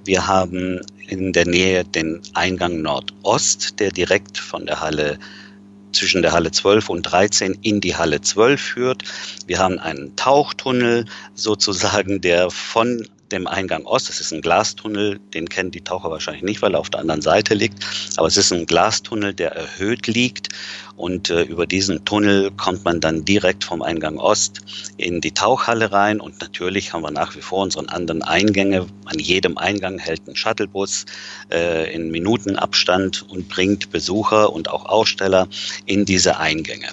Wir 0.05 0.27
haben 0.27 0.81
in 1.07 1.33
der 1.33 1.47
Nähe 1.47 1.83
den 1.83 2.21
Eingang 2.33 2.81
Nordost, 2.81 3.79
der 3.79 3.91
direkt 3.91 4.37
von 4.37 4.65
der 4.65 4.81
Halle 4.81 5.19
zwischen 5.91 6.23
der 6.23 6.31
Halle 6.31 6.51
12 6.51 6.89
und 6.89 7.03
13 7.03 7.59
in 7.61 7.79
die 7.79 7.95
Halle 7.95 8.19
12 8.19 8.59
führt. 8.59 9.03
Wir 9.45 9.59
haben 9.59 9.77
einen 9.77 10.15
Tauchtunnel 10.15 11.05
sozusagen, 11.35 12.19
der 12.19 12.49
von 12.49 13.07
dem 13.31 13.47
Eingang 13.47 13.85
Ost. 13.85 14.09
Es 14.09 14.19
ist 14.19 14.31
ein 14.31 14.41
Glastunnel, 14.41 15.19
den 15.33 15.49
kennen 15.49 15.71
die 15.71 15.81
Taucher 15.81 16.11
wahrscheinlich 16.11 16.43
nicht, 16.43 16.61
weil 16.61 16.75
er 16.75 16.79
auf 16.79 16.89
der 16.89 16.99
anderen 16.99 17.21
Seite 17.21 17.53
liegt. 17.53 17.83
Aber 18.17 18.27
es 18.27 18.37
ist 18.37 18.51
ein 18.51 18.65
Glastunnel, 18.65 19.33
der 19.33 19.51
erhöht 19.51 20.07
liegt. 20.07 20.49
Und 20.95 21.29
äh, 21.29 21.41
über 21.43 21.65
diesen 21.65 22.05
Tunnel 22.05 22.51
kommt 22.51 22.85
man 22.85 22.99
dann 22.99 23.25
direkt 23.25 23.63
vom 23.63 23.81
Eingang 23.81 24.17
Ost 24.17 24.61
in 24.97 25.21
die 25.21 25.31
Tauchhalle 25.31 25.91
rein. 25.91 26.19
Und 26.19 26.39
natürlich 26.39 26.93
haben 26.93 27.01
wir 27.01 27.11
nach 27.11 27.35
wie 27.35 27.41
vor 27.41 27.63
unseren 27.63 27.89
anderen 27.89 28.21
Eingänge. 28.21 28.85
An 29.05 29.19
jedem 29.19 29.57
Eingang 29.57 29.97
hält 29.97 30.27
ein 30.27 30.35
Shuttlebus 30.35 31.05
äh, 31.51 31.93
in 31.93 32.11
Minutenabstand 32.11 33.25
und 33.29 33.49
bringt 33.49 33.91
Besucher 33.91 34.53
und 34.53 34.69
auch 34.69 34.85
Aussteller 34.85 35.47
in 35.85 36.05
diese 36.05 36.37
Eingänge. 36.37 36.87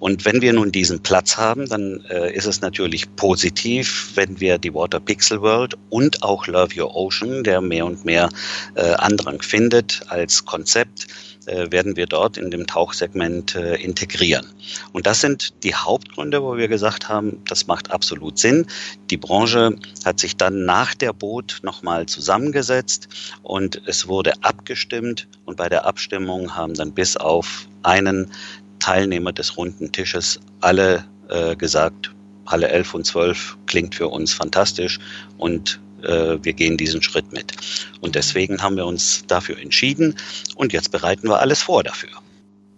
Und 0.00 0.24
wenn 0.24 0.40
wir 0.40 0.52
nun 0.52 0.72
diesen 0.72 1.02
Platz 1.02 1.36
haben, 1.36 1.68
dann 1.68 2.04
äh, 2.10 2.34
ist 2.34 2.46
es 2.46 2.60
natürlich 2.60 3.14
positiv, 3.16 4.12
wenn 4.14 4.40
wir 4.40 4.58
die 4.58 4.72
Water 4.72 5.00
Pixel 5.00 5.40
World 5.42 5.76
und 5.90 6.22
auch 6.22 6.46
Love 6.46 6.80
Your 6.80 6.94
Ocean, 6.94 7.44
der 7.44 7.60
mehr 7.60 7.84
und 7.84 8.04
mehr 8.04 8.28
äh, 8.74 8.92
Andrang 8.94 9.42
findet 9.42 10.02
als 10.08 10.44
Konzept, 10.44 11.06
äh, 11.50 11.72
werden 11.72 11.96
wir 11.96 12.06
dort 12.06 12.36
in 12.36 12.52
dem 12.52 12.66
Tauchsegment 12.66 13.56
äh, 13.56 13.74
integrieren. 13.74 14.46
Und 14.92 15.06
das 15.06 15.20
sind 15.20 15.64
die 15.64 15.74
Hauptgründe, 15.74 16.42
wo 16.44 16.56
wir 16.56 16.68
gesagt 16.68 17.08
haben, 17.08 17.42
das 17.48 17.66
macht 17.66 17.90
absolut 17.90 18.38
Sinn. 18.38 18.66
Die 19.10 19.16
Branche 19.16 19.74
hat 20.04 20.20
sich 20.20 20.36
dann 20.36 20.64
nach 20.64 20.94
der 20.94 21.12
Boot 21.12 21.58
nochmal 21.62 22.06
zusammengesetzt 22.06 23.08
und 23.42 23.82
es 23.86 24.06
wurde 24.06 24.32
abgestimmt 24.42 25.26
und 25.44 25.56
bei 25.56 25.68
der 25.68 25.86
Abstimmung 25.86 26.54
haben 26.54 26.74
dann 26.74 26.92
bis 26.92 27.16
auf 27.16 27.66
einen 27.82 28.30
Teilnehmer 28.78 29.32
des 29.32 29.56
runden 29.56 29.90
Tisches 29.90 30.38
alle 30.60 31.04
äh, 31.28 31.56
gesagt, 31.56 32.12
Halle 32.46 32.68
11 32.68 32.94
und 32.94 33.06
12 33.06 33.58
klingt 33.66 33.96
für 33.96 34.08
uns 34.08 34.32
fantastisch 34.32 35.00
und 35.36 35.80
äh, 36.04 36.42
wir 36.42 36.52
gehen 36.52 36.76
diesen 36.76 37.02
Schritt 37.02 37.32
mit. 37.32 37.52
Und 38.00 38.14
deswegen 38.14 38.62
haben 38.62 38.76
wir 38.76 38.86
uns 38.86 39.24
dafür 39.26 39.58
entschieden 39.58 40.16
und 40.56 40.72
jetzt 40.72 40.90
bereiten 40.90 41.28
wir 41.28 41.40
alles 41.40 41.62
vor 41.62 41.82
dafür. 41.82 42.10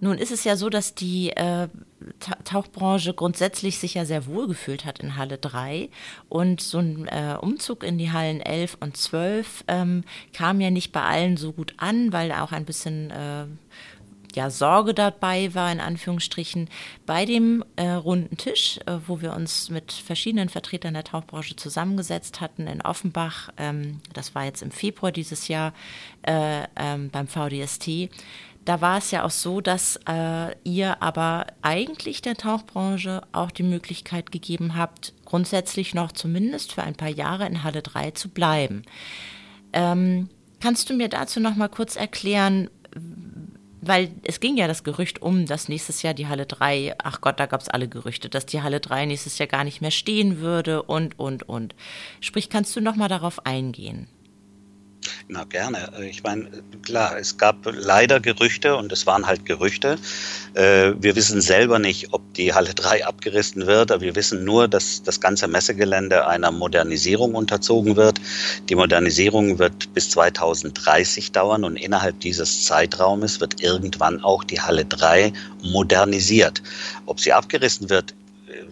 Nun 0.00 0.18
ist 0.18 0.32
es 0.32 0.42
ja 0.42 0.56
so, 0.56 0.68
dass 0.68 0.96
die 0.96 1.30
äh, 1.30 1.68
Tauchbranche 2.42 3.14
grundsätzlich 3.14 3.78
sich 3.78 3.94
ja 3.94 4.04
sehr 4.04 4.26
wohl 4.26 4.48
gefühlt 4.48 4.84
hat 4.84 4.98
in 4.98 5.16
Halle 5.16 5.38
3 5.38 5.90
und 6.28 6.60
so 6.60 6.78
ein 6.78 7.06
äh, 7.06 7.36
Umzug 7.40 7.84
in 7.84 7.98
die 7.98 8.10
Hallen 8.10 8.40
11 8.40 8.78
und 8.80 8.96
12 8.96 9.64
ähm, 9.68 10.02
kam 10.32 10.60
ja 10.60 10.70
nicht 10.70 10.90
bei 10.90 11.02
allen 11.02 11.36
so 11.36 11.52
gut 11.52 11.74
an, 11.76 12.12
weil 12.12 12.32
auch 12.32 12.50
ein 12.50 12.64
bisschen 12.64 13.12
äh, 13.12 13.44
ja, 14.34 14.50
Sorge 14.50 14.94
dabei 14.94 15.54
war, 15.54 15.70
in 15.70 15.80
Anführungsstrichen, 15.80 16.68
bei 17.06 17.24
dem 17.24 17.64
äh, 17.76 17.88
runden 17.90 18.36
Tisch, 18.36 18.78
äh, 18.86 18.98
wo 19.06 19.20
wir 19.20 19.34
uns 19.34 19.70
mit 19.70 19.92
verschiedenen 19.92 20.48
Vertretern 20.48 20.94
der 20.94 21.04
Tauchbranche 21.04 21.56
zusammengesetzt 21.56 22.40
hatten 22.40 22.66
in 22.66 22.82
Offenbach. 22.82 23.50
Ähm, 23.56 24.00
das 24.12 24.34
war 24.34 24.44
jetzt 24.44 24.62
im 24.62 24.70
Februar 24.70 25.12
dieses 25.12 25.48
Jahr 25.48 25.72
äh, 26.22 26.64
ähm, 26.76 27.10
beim 27.10 27.28
VDST. 27.28 28.10
Da 28.64 28.80
war 28.80 28.98
es 28.98 29.10
ja 29.10 29.24
auch 29.24 29.30
so, 29.30 29.60
dass 29.60 29.98
äh, 30.08 30.54
ihr 30.62 31.02
aber 31.02 31.46
eigentlich 31.62 32.22
der 32.22 32.36
Tauchbranche 32.36 33.22
auch 33.32 33.50
die 33.50 33.64
Möglichkeit 33.64 34.30
gegeben 34.30 34.76
habt, 34.76 35.12
grundsätzlich 35.24 35.94
noch 35.94 36.12
zumindest 36.12 36.72
für 36.72 36.84
ein 36.84 36.94
paar 36.94 37.08
Jahre 37.08 37.46
in 37.46 37.64
Halle 37.64 37.82
3 37.82 38.12
zu 38.12 38.28
bleiben. 38.28 38.82
Ähm, 39.72 40.28
kannst 40.60 40.88
du 40.90 40.94
mir 40.94 41.08
dazu 41.08 41.40
noch 41.40 41.56
mal 41.56 41.68
kurz 41.68 41.96
erklären, 41.96 42.70
weil 43.82 44.12
es 44.22 44.40
ging 44.40 44.56
ja 44.56 44.68
das 44.68 44.84
Gerücht 44.84 45.20
um, 45.20 45.44
dass 45.44 45.68
nächstes 45.68 46.02
Jahr 46.02 46.14
die 46.14 46.28
Halle 46.28 46.46
3, 46.46 46.94
ach 47.02 47.20
Gott, 47.20 47.40
da 47.40 47.46
gab 47.46 47.60
es 47.60 47.68
alle 47.68 47.88
Gerüchte, 47.88 48.28
dass 48.28 48.46
die 48.46 48.62
Halle 48.62 48.80
3 48.80 49.06
nächstes 49.06 49.38
Jahr 49.38 49.48
gar 49.48 49.64
nicht 49.64 49.80
mehr 49.80 49.90
stehen 49.90 50.38
würde 50.38 50.84
und, 50.84 51.18
und, 51.18 51.48
und. 51.48 51.74
Sprich, 52.20 52.48
kannst 52.48 52.74
du 52.76 52.80
noch 52.80 52.96
mal 52.96 53.08
darauf 53.08 53.44
eingehen? 53.44 54.06
Na 55.28 55.44
gerne. 55.44 55.90
Ich 56.08 56.22
meine, 56.22 56.48
klar, 56.82 57.16
es 57.18 57.36
gab 57.36 57.56
leider 57.64 58.20
Gerüchte 58.20 58.76
und 58.76 58.92
es 58.92 59.06
waren 59.06 59.26
halt 59.26 59.46
Gerüchte. 59.46 59.96
Äh, 60.54 60.92
wir 60.98 61.16
wissen 61.16 61.40
selber 61.40 61.78
nicht, 61.78 62.12
ob 62.12 62.34
die 62.34 62.52
Halle 62.52 62.74
3 62.74 63.06
abgerissen 63.06 63.66
wird, 63.66 63.90
aber 63.90 64.02
wir 64.02 64.14
wissen 64.14 64.44
nur, 64.44 64.68
dass 64.68 65.02
das 65.02 65.20
ganze 65.20 65.48
Messegelände 65.48 66.26
einer 66.26 66.50
Modernisierung 66.50 67.34
unterzogen 67.34 67.96
wird. 67.96 68.20
Die 68.68 68.74
Modernisierung 68.74 69.58
wird 69.58 69.92
bis 69.94 70.10
2030 70.10 71.32
dauern 71.32 71.64
und 71.64 71.76
innerhalb 71.76 72.20
dieses 72.20 72.64
Zeitraumes 72.64 73.40
wird 73.40 73.62
irgendwann 73.62 74.22
auch 74.22 74.44
die 74.44 74.60
Halle 74.60 74.84
3 74.84 75.32
modernisiert. 75.62 76.62
Ob 77.06 77.20
sie 77.20 77.32
abgerissen 77.32 77.90
wird, 77.90 78.14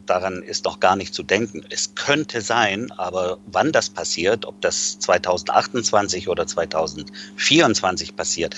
daran 0.07 0.43
ist 0.43 0.65
noch 0.65 0.81
gar 0.81 0.97
nicht 0.97 1.15
zu 1.15 1.23
denken. 1.23 1.65
Es 1.71 1.95
könnte 1.95 2.41
sein, 2.41 2.91
aber 2.93 3.39
wann 3.47 3.73
das 3.73 3.91
passiert, 3.91 4.45
ob 4.45 4.61
das 4.61 4.99
2028 4.99 6.29
oder 6.29 6.47
2024 6.47 8.17
passiert, 8.17 8.57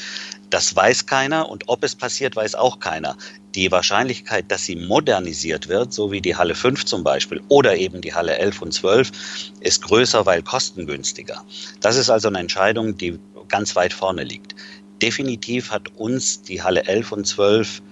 das 0.50 0.76
weiß 0.76 1.06
keiner 1.06 1.48
und 1.48 1.64
ob 1.68 1.82
es 1.82 1.94
passiert, 1.94 2.36
weiß 2.36 2.54
auch 2.54 2.78
keiner. 2.78 3.16
Die 3.54 3.72
Wahrscheinlichkeit, 3.72 4.50
dass 4.50 4.64
sie 4.64 4.76
modernisiert 4.76 5.68
wird, 5.68 5.92
so 5.92 6.12
wie 6.12 6.20
die 6.20 6.36
Halle 6.36 6.54
5 6.54 6.84
zum 6.84 7.02
Beispiel 7.02 7.42
oder 7.48 7.76
eben 7.76 8.00
die 8.00 8.14
Halle 8.14 8.36
11 8.36 8.62
und 8.62 8.72
12, 8.72 9.10
ist 9.60 9.82
größer, 9.82 10.26
weil 10.26 10.42
kostengünstiger. 10.42 11.42
Das 11.80 11.96
ist 11.96 12.10
also 12.10 12.28
eine 12.28 12.38
Entscheidung, 12.38 12.96
die 12.96 13.18
ganz 13.48 13.76
weit 13.76 13.92
vorne 13.92 14.24
liegt. 14.24 14.54
Definitiv 15.00 15.70
hat 15.70 15.88
uns 15.96 16.42
die 16.42 16.62
Halle 16.62 16.84
11 16.84 17.12
und 17.12 17.26
12 17.26 17.82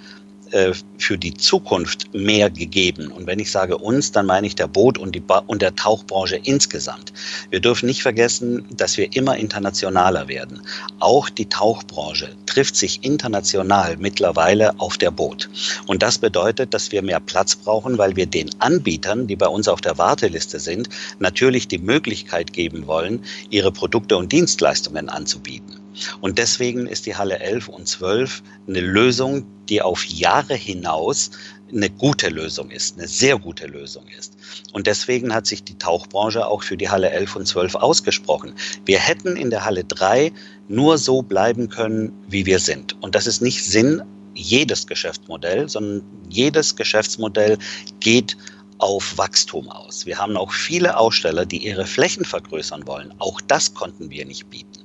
äh, 0.52 0.72
für 0.98 1.16
die 1.16 1.34
Zukunft 1.34 2.12
mehr 2.14 2.50
gegeben. 2.50 3.10
Und 3.10 3.26
wenn 3.26 3.38
ich 3.38 3.50
sage 3.50 3.78
uns, 3.78 4.12
dann 4.12 4.26
meine 4.26 4.46
ich 4.46 4.54
der 4.54 4.66
Boot- 4.66 4.98
und, 4.98 5.14
die 5.14 5.20
ba 5.20 5.42
und 5.46 5.62
der 5.62 5.74
Tauchbranche 5.74 6.40
insgesamt. 6.44 7.12
Wir 7.50 7.60
dürfen 7.60 7.86
nicht 7.86 8.02
vergessen, 8.02 8.66
dass 8.76 8.96
wir 8.96 9.14
immer 9.16 9.36
internationaler 9.36 10.28
werden. 10.28 10.62
Auch 10.98 11.30
die 11.30 11.46
Tauchbranche 11.46 12.36
trifft 12.46 12.76
sich 12.76 13.02
international 13.02 13.96
mittlerweile 13.96 14.78
auf 14.78 14.98
der 14.98 15.10
Boot. 15.10 15.48
Und 15.86 16.02
das 16.02 16.18
bedeutet, 16.18 16.74
dass 16.74 16.92
wir 16.92 17.02
mehr 17.02 17.20
Platz 17.20 17.56
brauchen, 17.56 17.96
weil 17.98 18.16
wir 18.16 18.26
den 18.26 18.50
Anbietern, 18.60 19.26
die 19.26 19.36
bei 19.36 19.48
uns 19.48 19.68
auf 19.68 19.80
der 19.80 19.98
Warteliste 19.98 20.60
sind, 20.60 20.88
natürlich 21.18 21.68
die 21.68 21.78
Möglichkeit 21.78 22.52
geben 22.52 22.86
wollen, 22.86 23.24
ihre 23.50 23.72
Produkte 23.72 24.16
und 24.16 24.32
Dienstleistungen 24.32 25.08
anzubieten. 25.08 25.79
Und 26.20 26.38
deswegen 26.38 26.86
ist 26.86 27.06
die 27.06 27.16
Halle 27.16 27.38
11 27.38 27.68
und 27.68 27.88
12 27.88 28.42
eine 28.68 28.80
Lösung, 28.80 29.46
die 29.68 29.82
auf 29.82 30.04
Jahre 30.04 30.54
hinaus 30.54 31.30
eine 31.72 31.90
gute 31.90 32.28
Lösung 32.28 32.70
ist, 32.70 32.98
eine 32.98 33.06
sehr 33.06 33.38
gute 33.38 33.66
Lösung 33.66 34.04
ist. 34.18 34.36
Und 34.72 34.86
deswegen 34.86 35.32
hat 35.32 35.46
sich 35.46 35.62
die 35.62 35.78
Tauchbranche 35.78 36.46
auch 36.46 36.62
für 36.62 36.76
die 36.76 36.88
Halle 36.88 37.10
11 37.10 37.36
und 37.36 37.46
12 37.46 37.74
ausgesprochen. 37.76 38.54
Wir 38.84 38.98
hätten 38.98 39.36
in 39.36 39.50
der 39.50 39.64
Halle 39.64 39.84
3 39.84 40.32
nur 40.68 40.98
so 40.98 41.22
bleiben 41.22 41.68
können, 41.68 42.12
wie 42.28 42.46
wir 42.46 42.58
sind. 42.58 43.00
Und 43.02 43.14
das 43.14 43.26
ist 43.26 43.40
nicht 43.40 43.64
Sinn 43.64 44.02
jedes 44.34 44.86
Geschäftsmodell, 44.86 45.68
sondern 45.68 46.02
jedes 46.28 46.76
Geschäftsmodell 46.76 47.58
geht 48.00 48.36
auf 48.78 49.18
Wachstum 49.18 49.68
aus. 49.68 50.06
Wir 50.06 50.18
haben 50.18 50.36
auch 50.36 50.52
viele 50.52 50.96
Aussteller, 50.96 51.44
die 51.44 51.66
ihre 51.66 51.86
Flächen 51.86 52.24
vergrößern 52.24 52.86
wollen. 52.86 53.14
Auch 53.18 53.40
das 53.40 53.74
konnten 53.74 54.10
wir 54.10 54.24
nicht 54.24 54.48
bieten. 54.48 54.84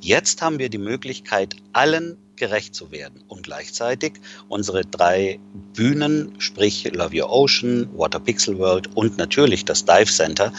Jetzt 0.00 0.42
haben 0.42 0.58
wir 0.58 0.68
die 0.68 0.78
Möglichkeit, 0.78 1.56
allen 1.72 2.16
gerecht 2.36 2.74
zu 2.74 2.90
werden 2.90 3.22
und 3.28 3.42
gleichzeitig 3.42 4.14
unsere 4.48 4.82
drei 4.82 5.38
Bühnen, 5.74 6.32
sprich 6.38 6.90
Love 6.94 7.22
Your 7.22 7.30
Ocean, 7.30 7.88
Water 7.94 8.20
Pixel 8.20 8.58
World 8.58 8.88
und 8.96 9.18
natürlich 9.18 9.64
das 9.64 9.84
Dive 9.84 10.06
Center 10.10 10.52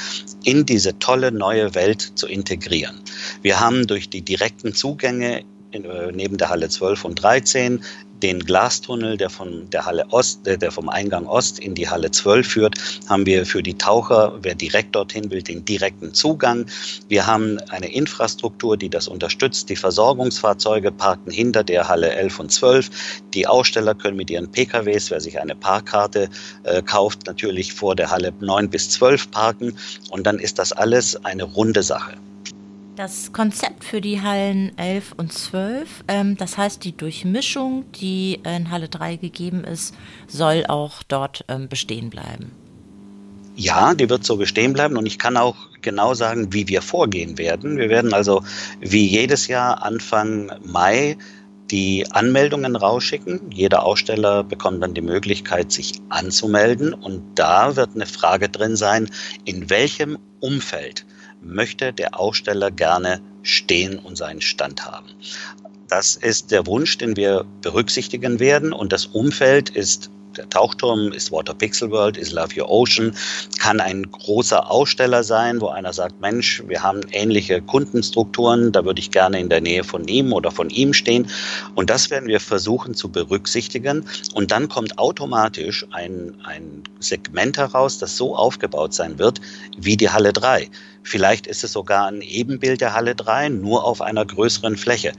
in 0.44 0.66
diese 0.66 1.00
tolle 1.00 1.32
neue 1.32 1.74
Welt 1.76 2.12
zu 2.16 2.28
integrieren. 2.28 3.00
Wir 3.42 3.60
haben 3.60 3.88
durch 3.88 4.10
die 4.10 4.22
direkten 4.22 4.74
Zugänge 4.74 5.46
äh, 5.72 6.12
neben 6.12 6.38
der 6.38 6.50
Halle 6.50 6.68
12 6.70 7.06
und 7.06 7.16
13 7.22 7.84
den 8.22 8.40
Glastunnel, 8.40 9.18
der 9.18 9.30
von 9.30 9.70
der 9.70 9.86
Halle 9.86 10.06
Ost, 10.12 10.48
äh, 10.48 10.58
der 10.58 10.72
vom 10.72 10.90
Eingang 10.90 11.26
Ost 11.26 11.60
in 11.60 11.76
die 11.76 11.90
Halle 11.90 12.12
12 12.12 12.48
führt, 12.48 12.76
haben 13.08 13.26
wir 13.26 13.46
für 13.46 13.64
die 13.64 13.78
Taucher, 13.78 14.38
wer 14.42 14.56
direkt 14.56 14.96
dorthin 14.96 15.30
will, 15.32 15.42
den 15.42 15.66
direkten 15.66 16.14
Zugang. 16.14 16.66
Wir 17.08 17.28
haben 17.28 17.60
eine 17.70 17.92
Infrastruktur, 17.92 18.78
die 18.78 18.90
das 18.90 19.08
unterstützt. 19.08 19.70
Die 19.70 19.76
Versorgungsfahrzeuge 19.76 20.92
parken 20.92 21.32
hinter 21.32 21.64
der 21.64 21.88
Halle 21.88 22.12
11 22.12 22.40
und 22.40 22.52
12. 22.52 22.90
Die 23.34 23.48
Aussteller 23.48 23.96
können 23.96 24.18
mit 24.18 24.30
ihren 24.30 24.52
PKWs, 24.52 25.12
wer 25.12 25.22
sich 25.22 25.40
eine 25.40 25.56
Parkkarte 25.56 26.30
äh, 26.64 26.82
kauft, 26.82 27.28
natürlich 27.28 27.74
vor 27.74 27.96
der 27.96 28.12
Halle 28.12 28.34
9 28.40 28.70
bis 28.70 28.90
12 28.90 29.32
parken. 29.32 29.78
Und 30.10 30.26
dann 30.26 30.40
ist 30.40 30.60
das 30.60 30.72
alles 30.72 31.24
eine 31.26 31.44
runde 31.44 31.84
Sache. 31.84 32.18
Das 33.00 33.32
Konzept 33.32 33.86
für 33.86 34.02
die 34.02 34.22
Hallen 34.22 34.78
11 34.78 35.14
und 35.16 35.32
12, 35.32 36.04
ähm, 36.10 36.36
das 36.36 36.58
heißt 36.58 36.84
die 36.84 36.92
Durchmischung, 36.92 37.90
die 37.94 38.42
in 38.44 38.72
Halle 38.72 38.90
3 38.90 39.16
gegeben 39.16 39.64
ist, 39.64 39.96
soll 40.28 40.66
auch 40.68 41.02
dort 41.04 41.46
ähm, 41.48 41.70
bestehen 41.70 42.10
bleiben. 42.10 42.52
Ja, 43.56 43.94
die 43.94 44.10
wird 44.10 44.26
so 44.26 44.36
bestehen 44.36 44.74
bleiben 44.74 44.98
und 44.98 45.06
ich 45.06 45.18
kann 45.18 45.38
auch 45.38 45.56
genau 45.82 46.14
sagen, 46.14 46.52
wie 46.52 46.68
wir 46.68 46.82
vorgehen 46.82 47.38
werden. 47.38 47.78
Wir 47.78 47.88
werden 47.88 48.14
also 48.14 48.44
wie 48.82 49.06
jedes 49.06 49.48
Jahr 49.48 49.82
Anfang 49.82 50.52
Mai 50.66 51.18
die 51.72 52.06
Anmeldungen 52.12 52.76
rausschicken. 52.76 53.50
Jeder 53.50 53.86
Aussteller 53.86 54.44
bekommt 54.44 54.84
dann 54.84 54.94
die 54.94 55.00
Möglichkeit, 55.00 55.72
sich 55.72 55.94
anzumelden 56.10 56.94
und 56.94 57.24
da 57.36 57.78
wird 57.78 57.92
eine 57.96 58.08
Frage 58.08 58.50
drin 58.50 58.76
sein, 58.76 59.10
in 59.46 59.70
welchem 59.70 60.18
Umfeld 60.42 61.06
möchte 61.42 61.94
der 61.94 62.20
Aussteller 62.20 62.72
gerne 62.72 63.22
stehen 63.44 64.00
und 64.00 64.18
seinen 64.18 64.42
Stand 64.42 64.86
haben. 64.86 65.08
Das 65.88 66.16
ist 66.16 66.52
der 66.52 66.68
Wunsch, 66.68 66.98
den 66.98 67.16
wir 67.16 67.46
berücksichtigen 67.62 68.40
werden 68.40 68.74
und 68.74 68.94
das 68.94 69.08
Umfeld 69.08 69.70
ist 69.70 70.12
der 70.40 70.50
Tauchturm 70.50 71.12
ist 71.12 71.34
Water 71.34 71.54
Pixel 71.54 71.92
World, 71.92 72.16
ist 72.16 72.32
Love 72.32 72.62
Your 72.62 72.70
Ocean, 72.70 73.14
kann 73.60 73.82
ein 73.82 74.10
großer 74.10 74.72
Aussteller 74.72 75.22
sein, 75.22 75.60
wo 75.60 75.68
einer 75.68 75.92
sagt, 75.92 76.22
Mensch, 76.22 76.64
wir 76.66 76.82
haben 76.82 77.02
ähnliche 77.12 77.62
Kundenstrukturen, 77.62 78.72
da 78.72 78.86
würde 78.86 79.02
ich 79.02 79.12
gerne 79.12 79.38
in 79.38 79.50
der 79.50 79.60
Nähe 79.60 79.84
von 79.84 80.08
ihm 80.08 80.32
oder 80.32 80.50
von 80.50 80.70
ihm 80.70 80.94
stehen. 80.94 81.28
Und 81.76 81.90
das 81.90 82.10
werden 82.10 82.30
wir 82.30 82.40
versuchen 82.40 82.94
zu 82.94 83.10
berücksichtigen. 83.10 84.06
Und 84.34 84.52
dann 84.52 84.70
kommt 84.70 84.98
automatisch 84.98 85.86
ein, 85.92 86.36
ein 86.46 86.84
Segment 87.02 87.58
heraus, 87.58 87.98
das 87.98 88.16
so 88.16 88.34
aufgebaut 88.34 88.94
sein 88.94 89.20
wird 89.20 89.42
wie 89.78 89.98
die 89.98 90.10
Halle 90.10 90.32
3. 90.32 90.70
Vielleicht 91.04 91.48
ist 91.48 91.66
es 91.66 91.74
sogar 91.74 92.08
ein 92.08 92.22
Ebenbild 92.22 92.80
der 92.80 92.94
Halle 92.94 93.14
3, 93.14 93.50
nur 93.50 93.84
auf 93.84 94.02
einer 94.02 94.26
größeren 94.26 94.78
Fläche. 94.78 95.12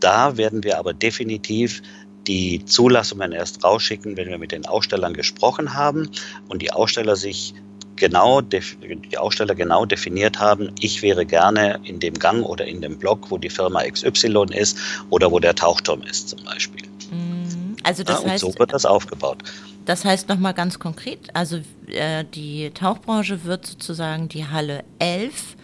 Da 0.00 0.38
werden 0.38 0.64
wir 0.64 0.78
aber 0.78 0.94
definitiv 0.94 1.82
die 2.26 2.64
Zulassungen 2.64 3.32
erst 3.32 3.64
rausschicken, 3.64 4.16
wenn 4.16 4.28
wir 4.28 4.38
mit 4.38 4.52
den 4.52 4.66
Ausstellern 4.66 5.14
gesprochen 5.14 5.74
haben 5.74 6.10
und 6.48 6.62
die 6.62 6.72
Aussteller 6.72 7.16
sich 7.16 7.54
genau, 8.00 8.40
die 8.40 9.18
Aussteller 9.18 9.54
genau 9.54 9.86
definiert 9.86 10.40
haben, 10.40 10.70
ich 10.80 11.02
wäre 11.02 11.24
gerne 11.24 11.78
in 11.84 12.00
dem 12.00 12.14
Gang 12.18 12.44
oder 12.44 12.66
in 12.66 12.80
dem 12.80 12.98
Block, 12.98 13.30
wo 13.30 13.38
die 13.38 13.50
Firma 13.50 13.82
XY 13.84 14.46
ist 14.54 14.78
oder 15.10 15.30
wo 15.30 15.38
der 15.38 15.54
Tauchturm 15.54 16.02
ist 16.02 16.30
zum 16.30 16.42
Beispiel. 16.44 16.86
Mhm. 17.10 17.76
Also 17.84 18.02
das 18.02 18.22
ja, 18.24 18.30
heißt, 18.30 18.40
so 18.40 18.58
wird 18.58 18.72
das 18.72 18.84
aufgebaut. 18.84 19.38
Das 19.84 20.04
heißt 20.04 20.28
nochmal 20.28 20.54
ganz 20.54 20.78
konkret, 20.78 21.34
also 21.34 21.58
äh, 21.86 22.24
die 22.24 22.70
Tauchbranche 22.70 23.44
wird 23.44 23.66
sozusagen 23.66 24.28
die 24.28 24.46
Halle 24.46 24.84
11 24.98 25.56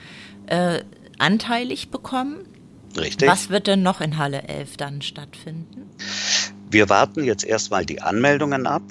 äh, 0.47 0.81
anteilig 1.19 1.91
bekommen. 1.91 2.39
Richtig. 2.97 3.29
Was 3.29 3.51
wird 3.51 3.67
denn 3.67 3.83
noch 3.83 4.01
in 4.01 4.17
Halle 4.17 4.45
11 4.49 4.77
dann 4.79 5.03
stattfinden? 5.03 5.91
Wir 6.69 6.89
warten 6.89 7.23
jetzt 7.23 7.45
erstmal 7.45 7.87
die 7.87 8.03
Anmeldungen 8.03 8.67
ab 8.67 8.83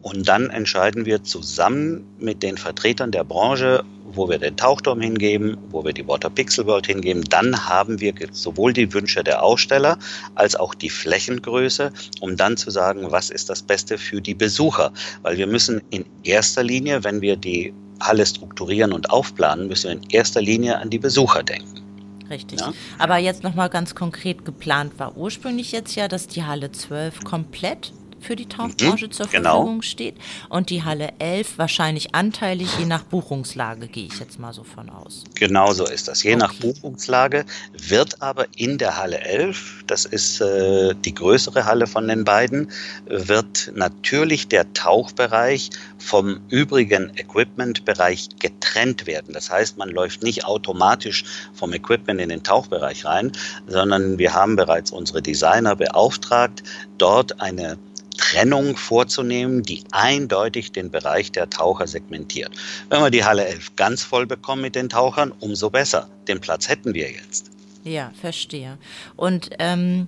und 0.00 0.26
dann 0.26 0.48
entscheiden 0.48 1.04
wir 1.04 1.22
zusammen 1.22 2.06
mit 2.18 2.42
den 2.42 2.56
Vertretern 2.56 3.12
der 3.12 3.24
Branche, 3.24 3.84
wo 4.14 4.30
wir 4.30 4.38
den 4.38 4.56
Tauchturm 4.56 5.02
hingeben, 5.02 5.58
wo 5.68 5.84
wir 5.84 5.92
die 5.92 6.08
Water 6.08 6.30
Pixel 6.30 6.66
World 6.66 6.86
hingeben. 6.86 7.24
Dann 7.24 7.68
haben 7.68 8.00
wir 8.00 8.14
sowohl 8.30 8.72
die 8.72 8.90
Wünsche 8.94 9.22
der 9.22 9.42
Aussteller 9.42 9.98
als 10.34 10.56
auch 10.56 10.74
die 10.74 10.88
Flächengröße, 10.88 11.92
um 12.20 12.36
dann 12.38 12.56
zu 12.56 12.70
sagen, 12.70 13.10
was 13.10 13.28
ist 13.28 13.50
das 13.50 13.62
Beste 13.62 13.98
für 13.98 14.22
die 14.22 14.34
Besucher. 14.34 14.92
Weil 15.20 15.36
wir 15.36 15.46
müssen 15.46 15.82
in 15.90 16.06
erster 16.24 16.62
Linie, 16.62 17.04
wenn 17.04 17.20
wir 17.20 17.36
die 17.36 17.74
Halle 18.00 18.24
strukturieren 18.24 18.92
und 18.92 19.10
aufplanen, 19.10 19.68
müssen 19.68 19.88
wir 19.90 19.96
in 19.96 20.10
erster 20.10 20.40
Linie 20.40 20.78
an 20.78 20.88
die 20.88 20.98
Besucher 20.98 21.42
denken 21.42 21.81
richtig. 22.30 22.60
Ja? 22.60 22.72
Aber 22.98 23.18
jetzt 23.18 23.42
nochmal 23.42 23.68
ganz 23.68 23.94
konkret 23.94 24.44
geplant 24.44 24.98
war 24.98 25.16
ursprünglich 25.16 25.72
jetzt 25.72 25.94
ja, 25.94 26.08
dass 26.08 26.26
die 26.26 26.44
Halle 26.44 26.72
12 26.72 27.24
komplett 27.24 27.92
für 28.22 28.36
die 28.36 28.46
Tauchbranche 28.46 29.06
mhm, 29.06 29.12
zur 29.12 29.26
genau. 29.26 29.56
Verfügung 29.56 29.82
steht 29.82 30.14
und 30.48 30.70
die 30.70 30.82
Halle 30.84 31.12
11 31.18 31.58
wahrscheinlich 31.58 32.14
anteilig, 32.14 32.68
je 32.78 32.86
nach 32.86 33.02
Buchungslage, 33.02 33.88
gehe 33.88 34.06
ich 34.06 34.18
jetzt 34.18 34.38
mal 34.38 34.52
so 34.52 34.64
von 34.64 34.88
aus. 34.88 35.24
Genau 35.34 35.72
so 35.72 35.86
ist 35.86 36.08
das. 36.08 36.22
Je 36.22 36.30
okay. 36.30 36.38
nach 36.38 36.54
Buchungslage 36.54 37.44
wird 37.72 38.22
aber 38.22 38.46
in 38.56 38.78
der 38.78 38.98
Halle 38.98 39.20
11, 39.20 39.84
das 39.86 40.04
ist 40.04 40.40
äh, 40.40 40.94
die 40.94 41.14
größere 41.14 41.64
Halle 41.64 41.86
von 41.86 42.08
den 42.08 42.24
beiden, 42.24 42.70
wird 43.06 43.72
natürlich 43.74 44.48
der 44.48 44.72
Tauchbereich 44.72 45.70
vom 45.98 46.40
übrigen 46.48 47.12
Equipment-Bereich 47.16 48.28
getrennt 48.38 49.06
werden. 49.06 49.34
Das 49.34 49.50
heißt, 49.50 49.78
man 49.78 49.88
läuft 49.88 50.22
nicht 50.22 50.44
automatisch 50.44 51.24
vom 51.54 51.72
Equipment 51.72 52.20
in 52.20 52.28
den 52.28 52.42
Tauchbereich 52.42 53.04
rein, 53.04 53.32
sondern 53.66 54.18
wir 54.18 54.34
haben 54.34 54.56
bereits 54.56 54.90
unsere 54.90 55.22
Designer 55.22 55.76
beauftragt, 55.76 56.62
dort 56.98 57.40
eine 57.40 57.78
Trennung 58.22 58.76
vorzunehmen, 58.76 59.62
die 59.62 59.82
eindeutig 59.90 60.70
den 60.70 60.90
Bereich 60.90 61.32
der 61.32 61.50
Taucher 61.50 61.88
segmentiert. 61.88 62.52
Wenn 62.88 63.02
wir 63.02 63.10
die 63.10 63.24
Halle 63.24 63.44
11 63.46 63.74
ganz 63.74 64.04
voll 64.04 64.26
bekommen 64.26 64.62
mit 64.62 64.76
den 64.76 64.88
Tauchern, 64.88 65.32
umso 65.40 65.70
besser. 65.70 66.08
Den 66.28 66.40
Platz 66.40 66.68
hätten 66.68 66.94
wir 66.94 67.10
jetzt. 67.10 67.50
Ja, 67.82 68.12
verstehe. 68.20 68.78
Und 69.16 69.50
ähm, 69.58 70.06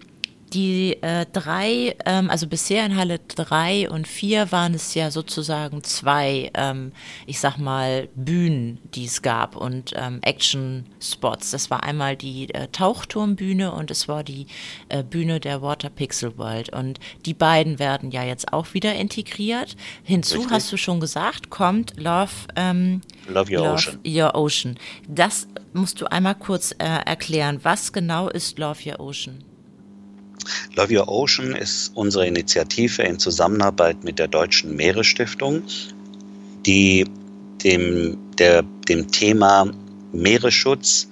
die 0.54 1.02
äh, 1.02 1.26
drei, 1.32 1.96
ähm, 2.06 2.30
also 2.30 2.46
bisher 2.46 2.86
in 2.86 2.96
Halle 2.96 3.18
3 3.18 3.90
und 3.90 4.06
4 4.06 4.52
waren 4.52 4.74
es 4.74 4.94
ja 4.94 5.10
sozusagen 5.10 5.82
zwei, 5.82 6.50
ähm, 6.54 6.92
ich 7.26 7.40
sag 7.40 7.58
mal, 7.58 8.08
Bühnen, 8.14 8.78
die 8.94 9.06
es 9.06 9.22
gab 9.22 9.56
und 9.56 9.92
ähm, 9.96 10.20
Action-Spots. 10.22 11.50
Das 11.50 11.70
war 11.70 11.82
einmal 11.82 12.16
die 12.16 12.54
äh, 12.54 12.68
Tauchturmbühne 12.68 13.72
und 13.72 13.90
es 13.90 14.06
war 14.06 14.22
die 14.22 14.46
äh, 14.88 15.02
Bühne 15.02 15.40
der 15.40 15.60
Water 15.60 15.90
Pixel 15.90 16.38
World. 16.38 16.72
Und 16.72 17.00
die 17.26 17.34
beiden 17.34 17.78
werden 17.78 18.10
ja 18.12 18.22
jetzt 18.22 18.52
auch 18.52 18.74
wieder 18.74 18.94
integriert. 18.94 19.76
Hinzu 20.04 20.38
Richtig. 20.38 20.52
hast 20.52 20.72
du 20.72 20.76
schon 20.76 21.00
gesagt, 21.00 21.50
kommt 21.50 21.94
Love, 21.96 22.30
ähm, 22.54 23.00
Love, 23.28 23.52
Your, 23.52 23.64
Love 23.64 23.74
Ocean. 23.74 24.00
Your 24.06 24.34
Ocean. 24.34 24.78
Das 25.08 25.48
musst 25.72 26.00
du 26.00 26.06
einmal 26.06 26.36
kurz 26.36 26.72
äh, 26.72 26.84
erklären. 26.84 27.58
Was 27.62 27.92
genau 27.92 28.28
ist 28.28 28.58
Love 28.58 28.78
Your 28.88 29.00
Ocean? 29.00 29.42
Love 30.76 30.96
Your 30.96 31.08
Ocean 31.08 31.54
ist 31.54 31.92
unsere 31.94 32.26
Initiative 32.26 33.02
in 33.02 33.18
Zusammenarbeit 33.18 34.04
mit 34.04 34.18
der 34.18 34.28
Deutschen 34.28 34.76
Meeresstiftung, 34.76 35.62
die 36.66 37.06
dem, 37.62 38.16
der, 38.38 38.64
dem 38.88 39.10
Thema 39.10 39.70
Meeresschutz 40.12 41.08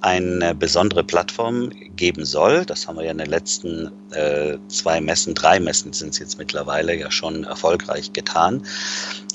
eine 0.00 0.54
besondere 0.54 1.04
Plattform 1.04 1.70
geben 1.94 2.24
soll. 2.24 2.64
Das 2.64 2.88
haben 2.88 2.96
wir 2.96 3.04
ja 3.04 3.10
in 3.10 3.18
den 3.18 3.28
letzten 3.28 3.90
äh, 4.12 4.56
zwei 4.68 5.00
Messen, 5.00 5.34
drei 5.34 5.60
Messen 5.60 5.92
sind 5.92 6.10
es 6.10 6.18
jetzt 6.18 6.38
mittlerweile 6.38 6.96
ja 6.96 7.10
schon 7.10 7.44
erfolgreich 7.44 8.12
getan. 8.12 8.62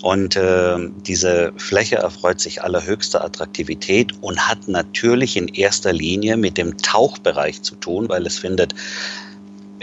Und 0.02 0.36
äh, 0.36 0.78
diese 1.06 1.54
Fläche 1.58 1.98
erfreut 1.98 2.40
sich 2.40 2.64
allerhöchster 2.64 3.24
Attraktivität 3.24 4.14
und 4.22 4.48
hat 4.48 4.68
natürlich 4.68 5.38
in 5.38 5.48
erster 5.50 5.94
Linie 5.94 6.36
mit 6.36 6.58
dem 6.58 6.78
Tauchbereich 6.78 7.62
zu 7.62 7.76
tun, 7.76 8.10
weil 8.10 8.26
es 8.26 8.40
findet 8.40 8.74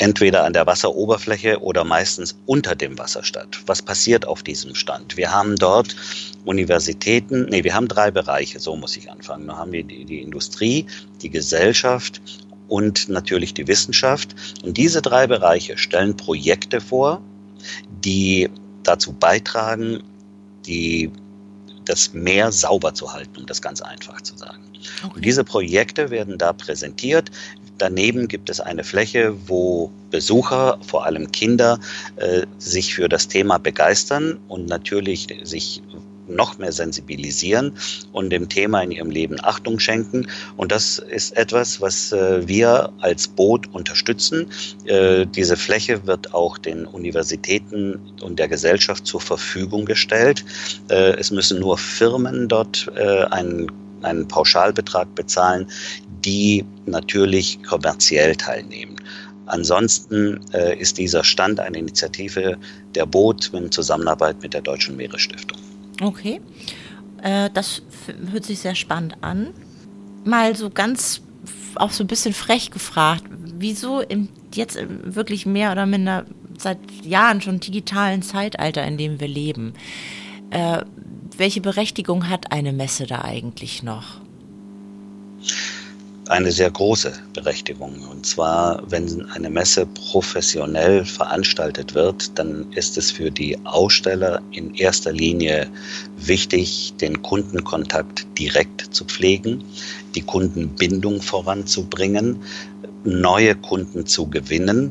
entweder 0.02 0.42
an 0.42 0.52
der 0.52 0.66
Wasseroberfläche 0.66 1.62
oder 1.62 1.84
meistens 1.84 2.36
unter 2.46 2.74
dem 2.74 2.98
Wasser 2.98 3.22
statt. 3.22 3.60
Was 3.66 3.80
passiert 3.80 4.26
auf 4.26 4.42
diesem 4.42 4.74
Stand? 4.74 5.16
Wir 5.16 5.30
haben 5.32 5.54
dort 5.54 5.94
Universitäten, 6.44 7.46
nee, 7.48 7.62
wir 7.62 7.72
haben 7.74 7.86
drei 7.86 8.10
Bereiche, 8.10 8.58
so 8.58 8.74
muss 8.74 8.96
ich 8.96 9.08
anfangen. 9.08 9.46
Da 9.46 9.56
haben 9.56 9.70
wir 9.70 9.84
die, 9.84 10.04
die 10.04 10.20
Industrie, 10.20 10.86
die 11.22 11.30
Gesellschaft 11.30 12.20
und 12.66 13.08
natürlich 13.08 13.54
die 13.54 13.68
Wissenschaft. 13.68 14.34
Und 14.64 14.76
diese 14.76 15.02
drei 15.02 15.28
Bereiche 15.28 15.78
stellen 15.78 16.16
Projekte 16.16 16.80
vor, 16.80 17.22
die 18.04 18.50
dazu 18.82 19.12
beitragen, 19.12 20.02
die, 20.66 21.12
das 21.84 22.12
Meer 22.12 22.50
sauber 22.50 22.92
zu 22.92 23.12
halten, 23.12 23.38
um 23.38 23.46
das 23.46 23.62
ganz 23.62 23.80
einfach 23.80 24.20
zu 24.22 24.36
sagen. 24.36 24.64
Okay. 25.04 25.12
Und 25.14 25.24
diese 25.24 25.44
Projekte 25.44 26.10
werden 26.10 26.38
da 26.38 26.52
präsentiert. 26.52 27.30
Daneben 27.82 28.28
gibt 28.28 28.48
es 28.48 28.60
eine 28.60 28.84
Fläche, 28.84 29.34
wo 29.48 29.90
Besucher, 30.12 30.78
vor 30.86 31.04
allem 31.04 31.32
Kinder, 31.32 31.80
äh, 32.14 32.42
sich 32.56 32.94
für 32.94 33.08
das 33.08 33.26
Thema 33.26 33.58
begeistern 33.58 34.38
und 34.46 34.66
natürlich 34.66 35.26
sich 35.42 35.82
noch 36.28 36.58
mehr 36.58 36.70
sensibilisieren 36.70 37.72
und 38.12 38.30
dem 38.30 38.48
Thema 38.48 38.82
in 38.82 38.92
ihrem 38.92 39.10
Leben 39.10 39.38
Achtung 39.42 39.80
schenken. 39.80 40.28
Und 40.56 40.70
das 40.70 41.00
ist 41.00 41.36
etwas, 41.36 41.80
was 41.80 42.12
äh, 42.12 42.46
wir 42.46 42.92
als 43.00 43.26
Boot 43.26 43.66
unterstützen. 43.74 44.46
Äh, 44.84 45.26
diese 45.26 45.56
Fläche 45.56 46.06
wird 46.06 46.34
auch 46.34 46.58
den 46.58 46.86
Universitäten 46.86 47.98
und 48.22 48.38
der 48.38 48.46
Gesellschaft 48.46 49.08
zur 49.08 49.20
Verfügung 49.20 49.86
gestellt. 49.86 50.44
Es 50.86 51.32
müssen 51.32 51.58
nur 51.58 51.78
Firmen 51.78 52.46
dort 52.46 52.88
einen 52.96 53.66
einen 54.04 54.28
Pauschalbetrag 54.28 55.14
bezahlen, 55.14 55.66
die 56.24 56.64
natürlich 56.86 57.62
kommerziell 57.62 58.36
teilnehmen. 58.36 58.96
Ansonsten 59.46 60.40
äh, 60.52 60.78
ist 60.78 60.98
dieser 60.98 61.24
Stand 61.24 61.60
eine 61.60 61.78
Initiative 61.78 62.56
der 62.94 63.06
Boot 63.06 63.50
in 63.52 63.70
Zusammenarbeit 63.70 64.40
mit 64.40 64.54
der 64.54 64.62
Deutschen 64.62 64.96
Meeresstiftung. 64.96 65.58
Okay, 66.00 66.40
äh, 67.22 67.50
das 67.52 67.82
hört 68.30 68.44
sich 68.44 68.60
sehr 68.60 68.74
spannend 68.74 69.16
an. 69.20 69.52
mal 70.24 70.56
so 70.56 70.70
ganz, 70.70 71.20
auch 71.74 71.90
so 71.90 72.04
ein 72.04 72.06
bisschen 72.06 72.32
frech 72.32 72.70
gefragt, 72.70 73.24
wieso 73.58 74.00
im, 74.00 74.28
jetzt 74.54 74.78
wirklich 75.02 75.44
mehr 75.44 75.72
oder 75.72 75.86
minder 75.86 76.24
seit 76.58 76.78
Jahren 77.04 77.40
schon 77.40 77.60
digitalen 77.60 78.22
Zeitalter, 78.22 78.84
in 78.84 78.96
dem 78.96 79.20
wir 79.20 79.28
leben, 79.28 79.74
äh, 80.50 80.82
welche 81.36 81.60
Berechtigung 81.60 82.28
hat 82.28 82.52
eine 82.52 82.72
Messe 82.72 83.06
da 83.06 83.22
eigentlich 83.22 83.82
noch? 83.82 84.21
Eine 86.32 86.50
sehr 86.50 86.70
große 86.70 87.12
Berechtigung. 87.34 88.08
Und 88.10 88.24
zwar, 88.24 88.82
wenn 88.90 89.26
eine 89.32 89.50
Messe 89.50 89.86
professionell 89.86 91.04
veranstaltet 91.04 91.94
wird, 91.94 92.38
dann 92.38 92.72
ist 92.72 92.96
es 92.96 93.10
für 93.10 93.30
die 93.30 93.58
Aussteller 93.66 94.40
in 94.50 94.74
erster 94.74 95.12
Linie 95.12 95.68
wichtig, 96.16 96.94
den 97.00 97.20
Kundenkontakt 97.20 98.26
direkt 98.38 98.94
zu 98.94 99.04
pflegen, 99.04 99.62
die 100.14 100.22
Kundenbindung 100.22 101.20
voranzubringen, 101.20 102.40
neue 103.04 103.54
Kunden 103.54 104.06
zu 104.06 104.26
gewinnen, 104.26 104.90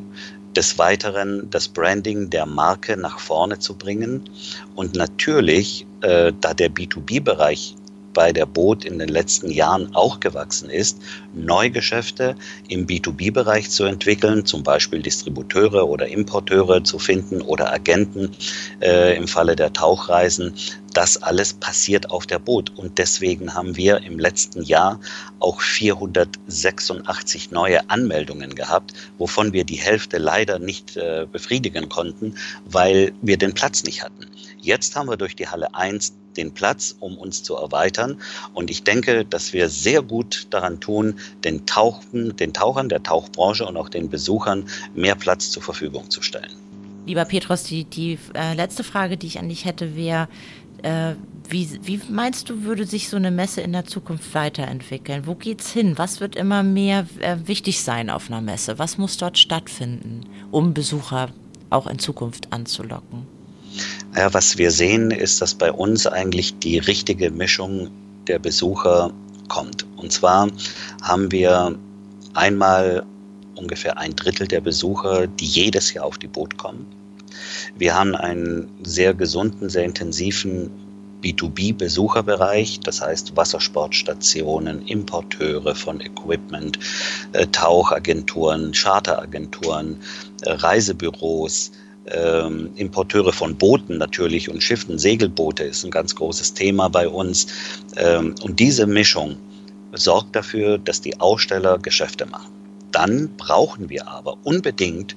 des 0.55 0.77
Weiteren 0.77 1.49
das 1.49 1.67
Branding 1.67 2.29
der 2.29 2.45
Marke 2.45 2.97
nach 2.97 3.19
vorne 3.19 3.57
zu 3.57 3.73
bringen 3.73 4.29
und 4.75 4.95
natürlich, 4.95 5.87
äh, 6.01 6.33
da 6.39 6.53
der 6.53 6.69
B2B-Bereich 6.69 7.75
bei 8.13 8.31
der 8.31 8.45
Boot 8.45 8.85
in 8.85 8.99
den 8.99 9.09
letzten 9.09 9.49
Jahren 9.49 9.95
auch 9.95 10.19
gewachsen 10.19 10.69
ist, 10.69 11.01
Neugeschäfte 11.33 12.35
im 12.67 12.87
B2B-Bereich 12.87 13.69
zu 13.69 13.85
entwickeln, 13.85 14.45
zum 14.45 14.63
Beispiel 14.63 15.01
Distributeure 15.01 15.87
oder 15.87 16.07
Importeure 16.07 16.83
zu 16.83 16.99
finden 16.99 17.41
oder 17.41 17.71
Agenten 17.71 18.31
äh, 18.81 19.15
im 19.15 19.27
Falle 19.27 19.55
der 19.55 19.73
Tauchreisen. 19.73 20.53
Das 20.93 21.21
alles 21.23 21.53
passiert 21.53 22.11
auf 22.11 22.25
der 22.27 22.39
Boot 22.39 22.77
und 22.77 22.97
deswegen 22.97 23.53
haben 23.53 23.77
wir 23.77 24.03
im 24.03 24.19
letzten 24.19 24.61
Jahr 24.61 24.99
auch 25.39 25.61
486 25.61 27.51
neue 27.51 27.89
Anmeldungen 27.89 28.55
gehabt, 28.55 28.93
wovon 29.17 29.53
wir 29.53 29.63
die 29.63 29.75
Hälfte 29.75 30.17
leider 30.17 30.59
nicht 30.59 30.97
äh, 30.97 31.27
befriedigen 31.31 31.87
konnten, 31.87 32.35
weil 32.65 33.13
wir 33.21 33.37
den 33.37 33.53
Platz 33.53 33.83
nicht 33.83 34.03
hatten. 34.03 34.27
Jetzt 34.59 34.95
haben 34.95 35.07
wir 35.07 35.17
durch 35.17 35.35
die 35.35 35.47
Halle 35.47 35.73
1 35.73 36.13
den 36.37 36.53
Platz, 36.53 36.95
um 36.99 37.17
uns 37.17 37.43
zu 37.43 37.55
erweitern. 37.55 38.17
Und 38.53 38.69
ich 38.69 38.83
denke, 38.83 39.25
dass 39.25 39.53
wir 39.53 39.69
sehr 39.69 40.01
gut 40.01 40.47
daran 40.49 40.79
tun, 40.79 41.19
den, 41.43 41.65
Tauchen, 41.65 42.35
den 42.35 42.53
Tauchern 42.53 42.89
der 42.89 43.03
Tauchbranche 43.03 43.65
und 43.65 43.77
auch 43.77 43.89
den 43.89 44.09
Besuchern 44.09 44.65
mehr 44.95 45.15
Platz 45.15 45.51
zur 45.51 45.63
Verfügung 45.63 46.09
zu 46.09 46.21
stellen. 46.21 46.51
Lieber 47.05 47.25
Petros, 47.25 47.63
die, 47.63 47.83
die 47.83 48.19
äh, 48.35 48.53
letzte 48.53 48.83
Frage, 48.83 49.17
die 49.17 49.27
ich 49.27 49.39
an 49.39 49.49
dich 49.49 49.65
hätte, 49.65 49.95
wäre, 49.95 50.27
äh, 50.83 51.15
wie, 51.49 51.79
wie, 51.83 51.99
meinst 52.09 52.49
du, 52.49 52.63
würde 52.63 52.85
sich 52.85 53.09
so 53.09 53.17
eine 53.17 53.31
Messe 53.31 53.61
in 53.61 53.73
der 53.73 53.85
Zukunft 53.85 54.33
weiterentwickeln? 54.33 55.27
Wo 55.27 55.35
geht's 55.35 55.71
hin? 55.71 55.97
Was 55.97 56.19
wird 56.19 56.35
immer 56.35 56.63
mehr 56.63 57.05
äh, 57.19 57.37
wichtig 57.45 57.81
sein 57.81 58.09
auf 58.09 58.29
einer 58.29 58.41
Messe? 58.41 58.79
Was 58.79 58.97
muss 58.97 59.17
dort 59.17 59.37
stattfinden, 59.37 60.21
um 60.51 60.73
Besucher 60.73 61.29
auch 61.69 61.87
in 61.87 61.99
Zukunft 61.99 62.53
anzulocken? 62.53 63.27
Ja, 64.15 64.33
was 64.33 64.57
wir 64.57 64.71
sehen, 64.71 65.11
ist, 65.11 65.41
dass 65.41 65.53
bei 65.53 65.71
uns 65.71 66.07
eigentlich 66.07 66.57
die 66.59 66.77
richtige 66.77 67.31
Mischung 67.31 67.89
der 68.27 68.39
Besucher 68.39 69.11
kommt. 69.47 69.85
Und 69.97 70.11
zwar 70.11 70.49
haben 71.01 71.31
wir 71.31 71.77
einmal 72.33 73.05
ungefähr 73.55 73.97
ein 73.97 74.15
Drittel 74.15 74.47
der 74.47 74.61
Besucher, 74.61 75.27
die 75.27 75.45
jedes 75.45 75.93
Jahr 75.93 76.05
auf 76.05 76.17
die 76.17 76.27
Boot 76.27 76.57
kommen. 76.57 76.85
Wir 77.77 77.95
haben 77.95 78.15
einen 78.15 78.69
sehr 78.83 79.13
gesunden, 79.13 79.69
sehr 79.69 79.83
intensiven 79.83 80.69
B2B-Besucherbereich, 81.21 82.79
das 82.81 83.01
heißt 83.01 83.35
Wassersportstationen, 83.37 84.85
Importeure 84.87 85.75
von 85.75 86.01
Equipment, 86.01 86.79
äh, 87.33 87.45
Tauchagenturen, 87.47 88.71
Charteragenturen, 88.71 89.97
äh, 90.41 90.51
Reisebüros, 90.51 91.71
ähm, 92.07 92.71
Importeure 92.75 93.31
von 93.31 93.55
Booten 93.55 93.97
natürlich 93.97 94.49
und 94.49 94.61
Schiffen, 94.61 94.97
Segelboote 94.97 95.63
ist 95.63 95.83
ein 95.83 95.91
ganz 95.91 96.15
großes 96.15 96.53
Thema 96.53 96.89
bei 96.89 97.07
uns. 97.07 97.47
Ähm, 97.97 98.35
und 98.41 98.59
diese 98.59 98.87
Mischung 98.87 99.37
sorgt 99.93 100.35
dafür, 100.35 100.77
dass 100.77 101.01
die 101.01 101.19
Aussteller 101.19 101.77
Geschäfte 101.77 102.25
machen. 102.25 102.51
Dann 102.91 103.29
brauchen 103.37 103.89
wir 103.89 104.07
aber 104.07 104.37
unbedingt 104.43 105.15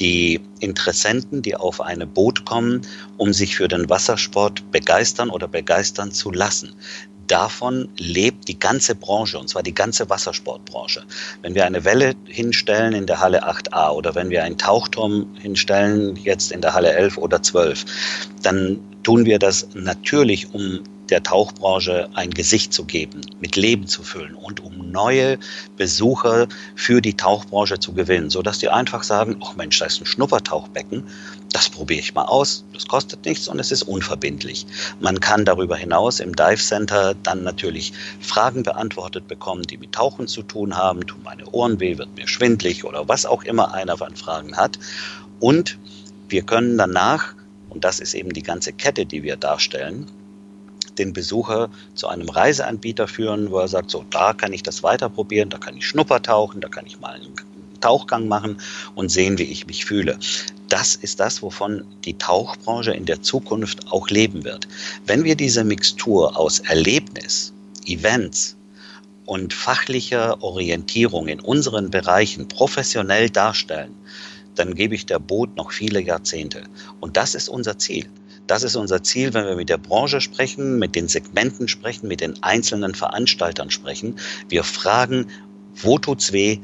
die 0.00 0.40
Interessenten, 0.60 1.42
die 1.42 1.54
auf 1.54 1.80
eine 1.80 2.06
Boot 2.06 2.44
kommen, 2.44 2.82
um 3.18 3.32
sich 3.32 3.56
für 3.56 3.68
den 3.68 3.88
Wassersport 3.88 4.70
begeistern 4.72 5.28
oder 5.30 5.46
begeistern 5.46 6.12
zu 6.12 6.30
lassen 6.30 6.74
davon 7.26 7.88
lebt 7.98 8.48
die 8.48 8.58
ganze 8.58 8.94
Branche, 8.94 9.38
und 9.38 9.48
zwar 9.48 9.62
die 9.62 9.74
ganze 9.74 10.08
Wassersportbranche. 10.08 11.04
Wenn 11.42 11.54
wir 11.54 11.64
eine 11.64 11.84
Welle 11.84 12.14
hinstellen 12.26 12.92
in 12.92 13.06
der 13.06 13.20
Halle 13.20 13.46
8a 13.46 13.90
oder 13.90 14.14
wenn 14.14 14.30
wir 14.30 14.44
einen 14.44 14.58
Tauchturm 14.58 15.26
hinstellen, 15.40 16.16
jetzt 16.16 16.52
in 16.52 16.60
der 16.60 16.74
Halle 16.74 16.92
11 16.92 17.18
oder 17.18 17.42
12, 17.42 17.84
dann 18.42 18.78
tun 19.02 19.24
wir 19.24 19.38
das 19.38 19.68
natürlich, 19.74 20.52
um 20.54 20.80
der 21.12 21.22
Tauchbranche 21.22 22.08
ein 22.14 22.30
Gesicht 22.30 22.72
zu 22.72 22.86
geben, 22.86 23.20
mit 23.38 23.56
Leben 23.56 23.86
zu 23.86 24.02
füllen 24.02 24.34
und 24.34 24.60
um 24.60 24.90
neue 24.90 25.38
Besucher 25.76 26.48
für 26.74 27.02
die 27.02 27.18
Tauchbranche 27.18 27.78
zu 27.78 27.92
gewinnen, 27.92 28.30
sodass 28.30 28.60
die 28.60 28.70
einfach 28.70 29.02
sagen, 29.02 29.36
oh 29.40 29.50
Mensch, 29.54 29.78
da 29.78 29.84
ist 29.84 30.00
ein 30.00 30.06
Schnuppertauchbecken, 30.06 31.04
das 31.52 31.68
probiere 31.68 32.00
ich 32.00 32.14
mal 32.14 32.24
aus, 32.24 32.64
das 32.72 32.86
kostet 32.88 33.26
nichts 33.26 33.46
und 33.46 33.58
es 33.58 33.70
ist 33.70 33.82
unverbindlich. 33.82 34.64
Man 35.00 35.20
kann 35.20 35.44
darüber 35.44 35.76
hinaus 35.76 36.18
im 36.18 36.34
Dive 36.34 36.56
Center 36.56 37.14
dann 37.22 37.42
natürlich 37.42 37.92
Fragen 38.20 38.62
beantwortet 38.62 39.28
bekommen, 39.28 39.64
die 39.64 39.76
mit 39.76 39.92
Tauchen 39.92 40.28
zu 40.28 40.42
tun 40.42 40.78
haben, 40.78 41.06
tun 41.06 41.20
meine 41.22 41.44
Ohren 41.50 41.78
weh, 41.78 41.98
wird 41.98 42.16
mir 42.16 42.26
schwindlig 42.26 42.84
oder 42.84 43.06
was 43.06 43.26
auch 43.26 43.42
immer 43.42 43.74
einer 43.74 43.98
von 43.98 44.16
Fragen 44.16 44.56
hat. 44.56 44.78
Und 45.40 45.76
wir 46.30 46.40
können 46.40 46.78
danach, 46.78 47.34
und 47.68 47.84
das 47.84 48.00
ist 48.00 48.14
eben 48.14 48.32
die 48.32 48.42
ganze 48.42 48.72
Kette, 48.72 49.04
die 49.04 49.22
wir 49.22 49.36
darstellen, 49.36 50.06
den 50.98 51.12
Besucher 51.12 51.70
zu 51.94 52.08
einem 52.08 52.28
Reiseanbieter 52.28 53.08
führen, 53.08 53.50
wo 53.50 53.58
er 53.58 53.68
sagt, 53.68 53.90
so, 53.90 54.04
da 54.10 54.32
kann 54.32 54.52
ich 54.52 54.62
das 54.62 54.82
weiter 54.82 55.08
probieren, 55.08 55.50
da 55.50 55.58
kann 55.58 55.76
ich 55.76 55.86
Schnuppertauchen, 55.86 56.60
da 56.60 56.68
kann 56.68 56.86
ich 56.86 57.00
mal 57.00 57.14
einen 57.14 57.34
Tauchgang 57.80 58.28
machen 58.28 58.58
und 58.94 59.10
sehen, 59.10 59.38
wie 59.38 59.44
ich 59.44 59.66
mich 59.66 59.84
fühle. 59.84 60.18
Das 60.68 60.94
ist 60.94 61.20
das, 61.20 61.42
wovon 61.42 61.84
die 62.04 62.16
Tauchbranche 62.16 62.92
in 62.92 63.04
der 63.04 63.20
Zukunft 63.20 63.92
auch 63.92 64.08
leben 64.08 64.44
wird. 64.44 64.68
Wenn 65.06 65.24
wir 65.24 65.34
diese 65.34 65.64
Mixtur 65.64 66.38
aus 66.38 66.60
Erlebnis, 66.60 67.52
Events 67.84 68.56
und 69.26 69.52
fachlicher 69.52 70.42
Orientierung 70.42 71.28
in 71.28 71.40
unseren 71.40 71.90
Bereichen 71.90 72.48
professionell 72.48 73.28
darstellen, 73.28 73.94
dann 74.54 74.74
gebe 74.74 74.94
ich 74.94 75.06
der 75.06 75.18
Boot 75.18 75.56
noch 75.56 75.72
viele 75.72 76.00
Jahrzehnte. 76.00 76.62
Und 77.00 77.16
das 77.16 77.34
ist 77.34 77.48
unser 77.48 77.78
Ziel. 77.78 78.06
Das 78.46 78.62
ist 78.62 78.76
unser 78.76 79.02
Ziel, 79.02 79.34
wenn 79.34 79.46
wir 79.46 79.56
mit 79.56 79.68
der 79.68 79.78
Branche 79.78 80.20
sprechen, 80.20 80.78
mit 80.78 80.94
den 80.94 81.08
Segmenten 81.08 81.68
sprechen, 81.68 82.08
mit 82.08 82.20
den 82.20 82.42
einzelnen 82.42 82.94
Veranstaltern 82.94 83.70
sprechen. 83.70 84.16
Wir 84.48 84.64
fragen, 84.64 85.26
wo 85.74 85.98
tut's 85.98 86.32
weh? 86.32 86.58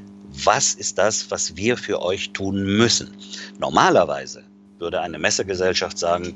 Was 0.45 0.75
ist 0.75 0.99
das, 0.99 1.31
was 1.31 1.57
wir 1.57 1.77
für 1.77 2.03
euch 2.03 2.31
tun 2.31 2.63
müssen? 2.63 3.11
Normalerweise 3.59 4.43
würde 4.79 5.01
eine 5.01 5.19
Messegesellschaft 5.19 5.99
sagen, 5.99 6.35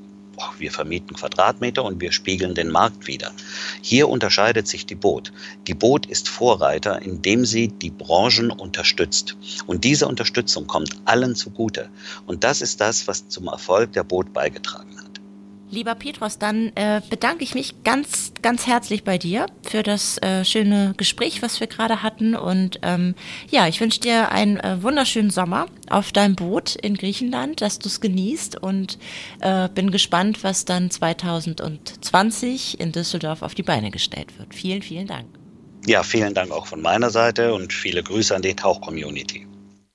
wir 0.58 0.72
vermieten 0.72 1.14
Quadratmeter 1.14 1.84
und 1.84 2.00
wir 2.00 2.12
spiegeln 2.12 2.54
den 2.54 2.70
Markt 2.70 3.06
wieder. 3.06 3.32
Hier 3.82 4.08
unterscheidet 4.08 4.66
sich 4.66 4.86
die 4.86 4.94
Boot. 4.94 5.32
Die 5.66 5.74
Boot 5.74 6.06
ist 6.06 6.28
Vorreiter, 6.28 7.02
indem 7.02 7.44
sie 7.44 7.68
die 7.68 7.90
Branchen 7.90 8.50
unterstützt. 8.50 9.36
Und 9.66 9.84
diese 9.84 10.08
Unterstützung 10.08 10.66
kommt 10.66 10.96
allen 11.04 11.34
zugute. 11.34 11.90
Und 12.26 12.44
das 12.44 12.62
ist 12.62 12.80
das, 12.80 13.06
was 13.06 13.28
zum 13.28 13.46
Erfolg 13.48 13.92
der 13.92 14.04
Boot 14.04 14.32
beigetragen 14.32 14.96
hat. 14.98 15.11
Lieber 15.72 15.94
Petros, 15.94 16.38
dann 16.38 16.70
äh, 16.74 17.00
bedanke 17.08 17.42
ich 17.42 17.54
mich 17.54 17.82
ganz, 17.82 18.34
ganz 18.42 18.66
herzlich 18.66 19.04
bei 19.04 19.16
dir 19.16 19.46
für 19.62 19.82
das 19.82 20.18
äh, 20.18 20.44
schöne 20.44 20.92
Gespräch, 20.98 21.40
was 21.40 21.60
wir 21.60 21.66
gerade 21.66 22.02
hatten. 22.02 22.36
Und 22.36 22.78
ähm, 22.82 23.14
ja, 23.48 23.66
ich 23.66 23.80
wünsche 23.80 23.98
dir 23.98 24.30
einen 24.30 24.60
äh, 24.60 24.82
wunderschönen 24.82 25.30
Sommer 25.30 25.68
auf 25.88 26.12
deinem 26.12 26.36
Boot 26.36 26.76
in 26.76 26.94
Griechenland, 26.94 27.62
dass 27.62 27.78
du 27.78 27.88
es 27.88 28.02
genießt 28.02 28.62
und 28.62 28.98
äh, 29.40 29.70
bin 29.70 29.90
gespannt, 29.90 30.44
was 30.44 30.66
dann 30.66 30.90
2020 30.90 32.78
in 32.78 32.92
Düsseldorf 32.92 33.40
auf 33.40 33.54
die 33.54 33.62
Beine 33.62 33.90
gestellt 33.90 34.38
wird. 34.38 34.54
Vielen, 34.54 34.82
vielen 34.82 35.06
Dank. 35.06 35.24
Ja, 35.86 36.02
vielen 36.02 36.34
Dank 36.34 36.50
auch 36.50 36.66
von 36.66 36.82
meiner 36.82 37.08
Seite 37.08 37.54
und 37.54 37.72
viele 37.72 38.02
Grüße 38.02 38.36
an 38.36 38.42
die 38.42 38.54
Tauch-Community. 38.54 39.46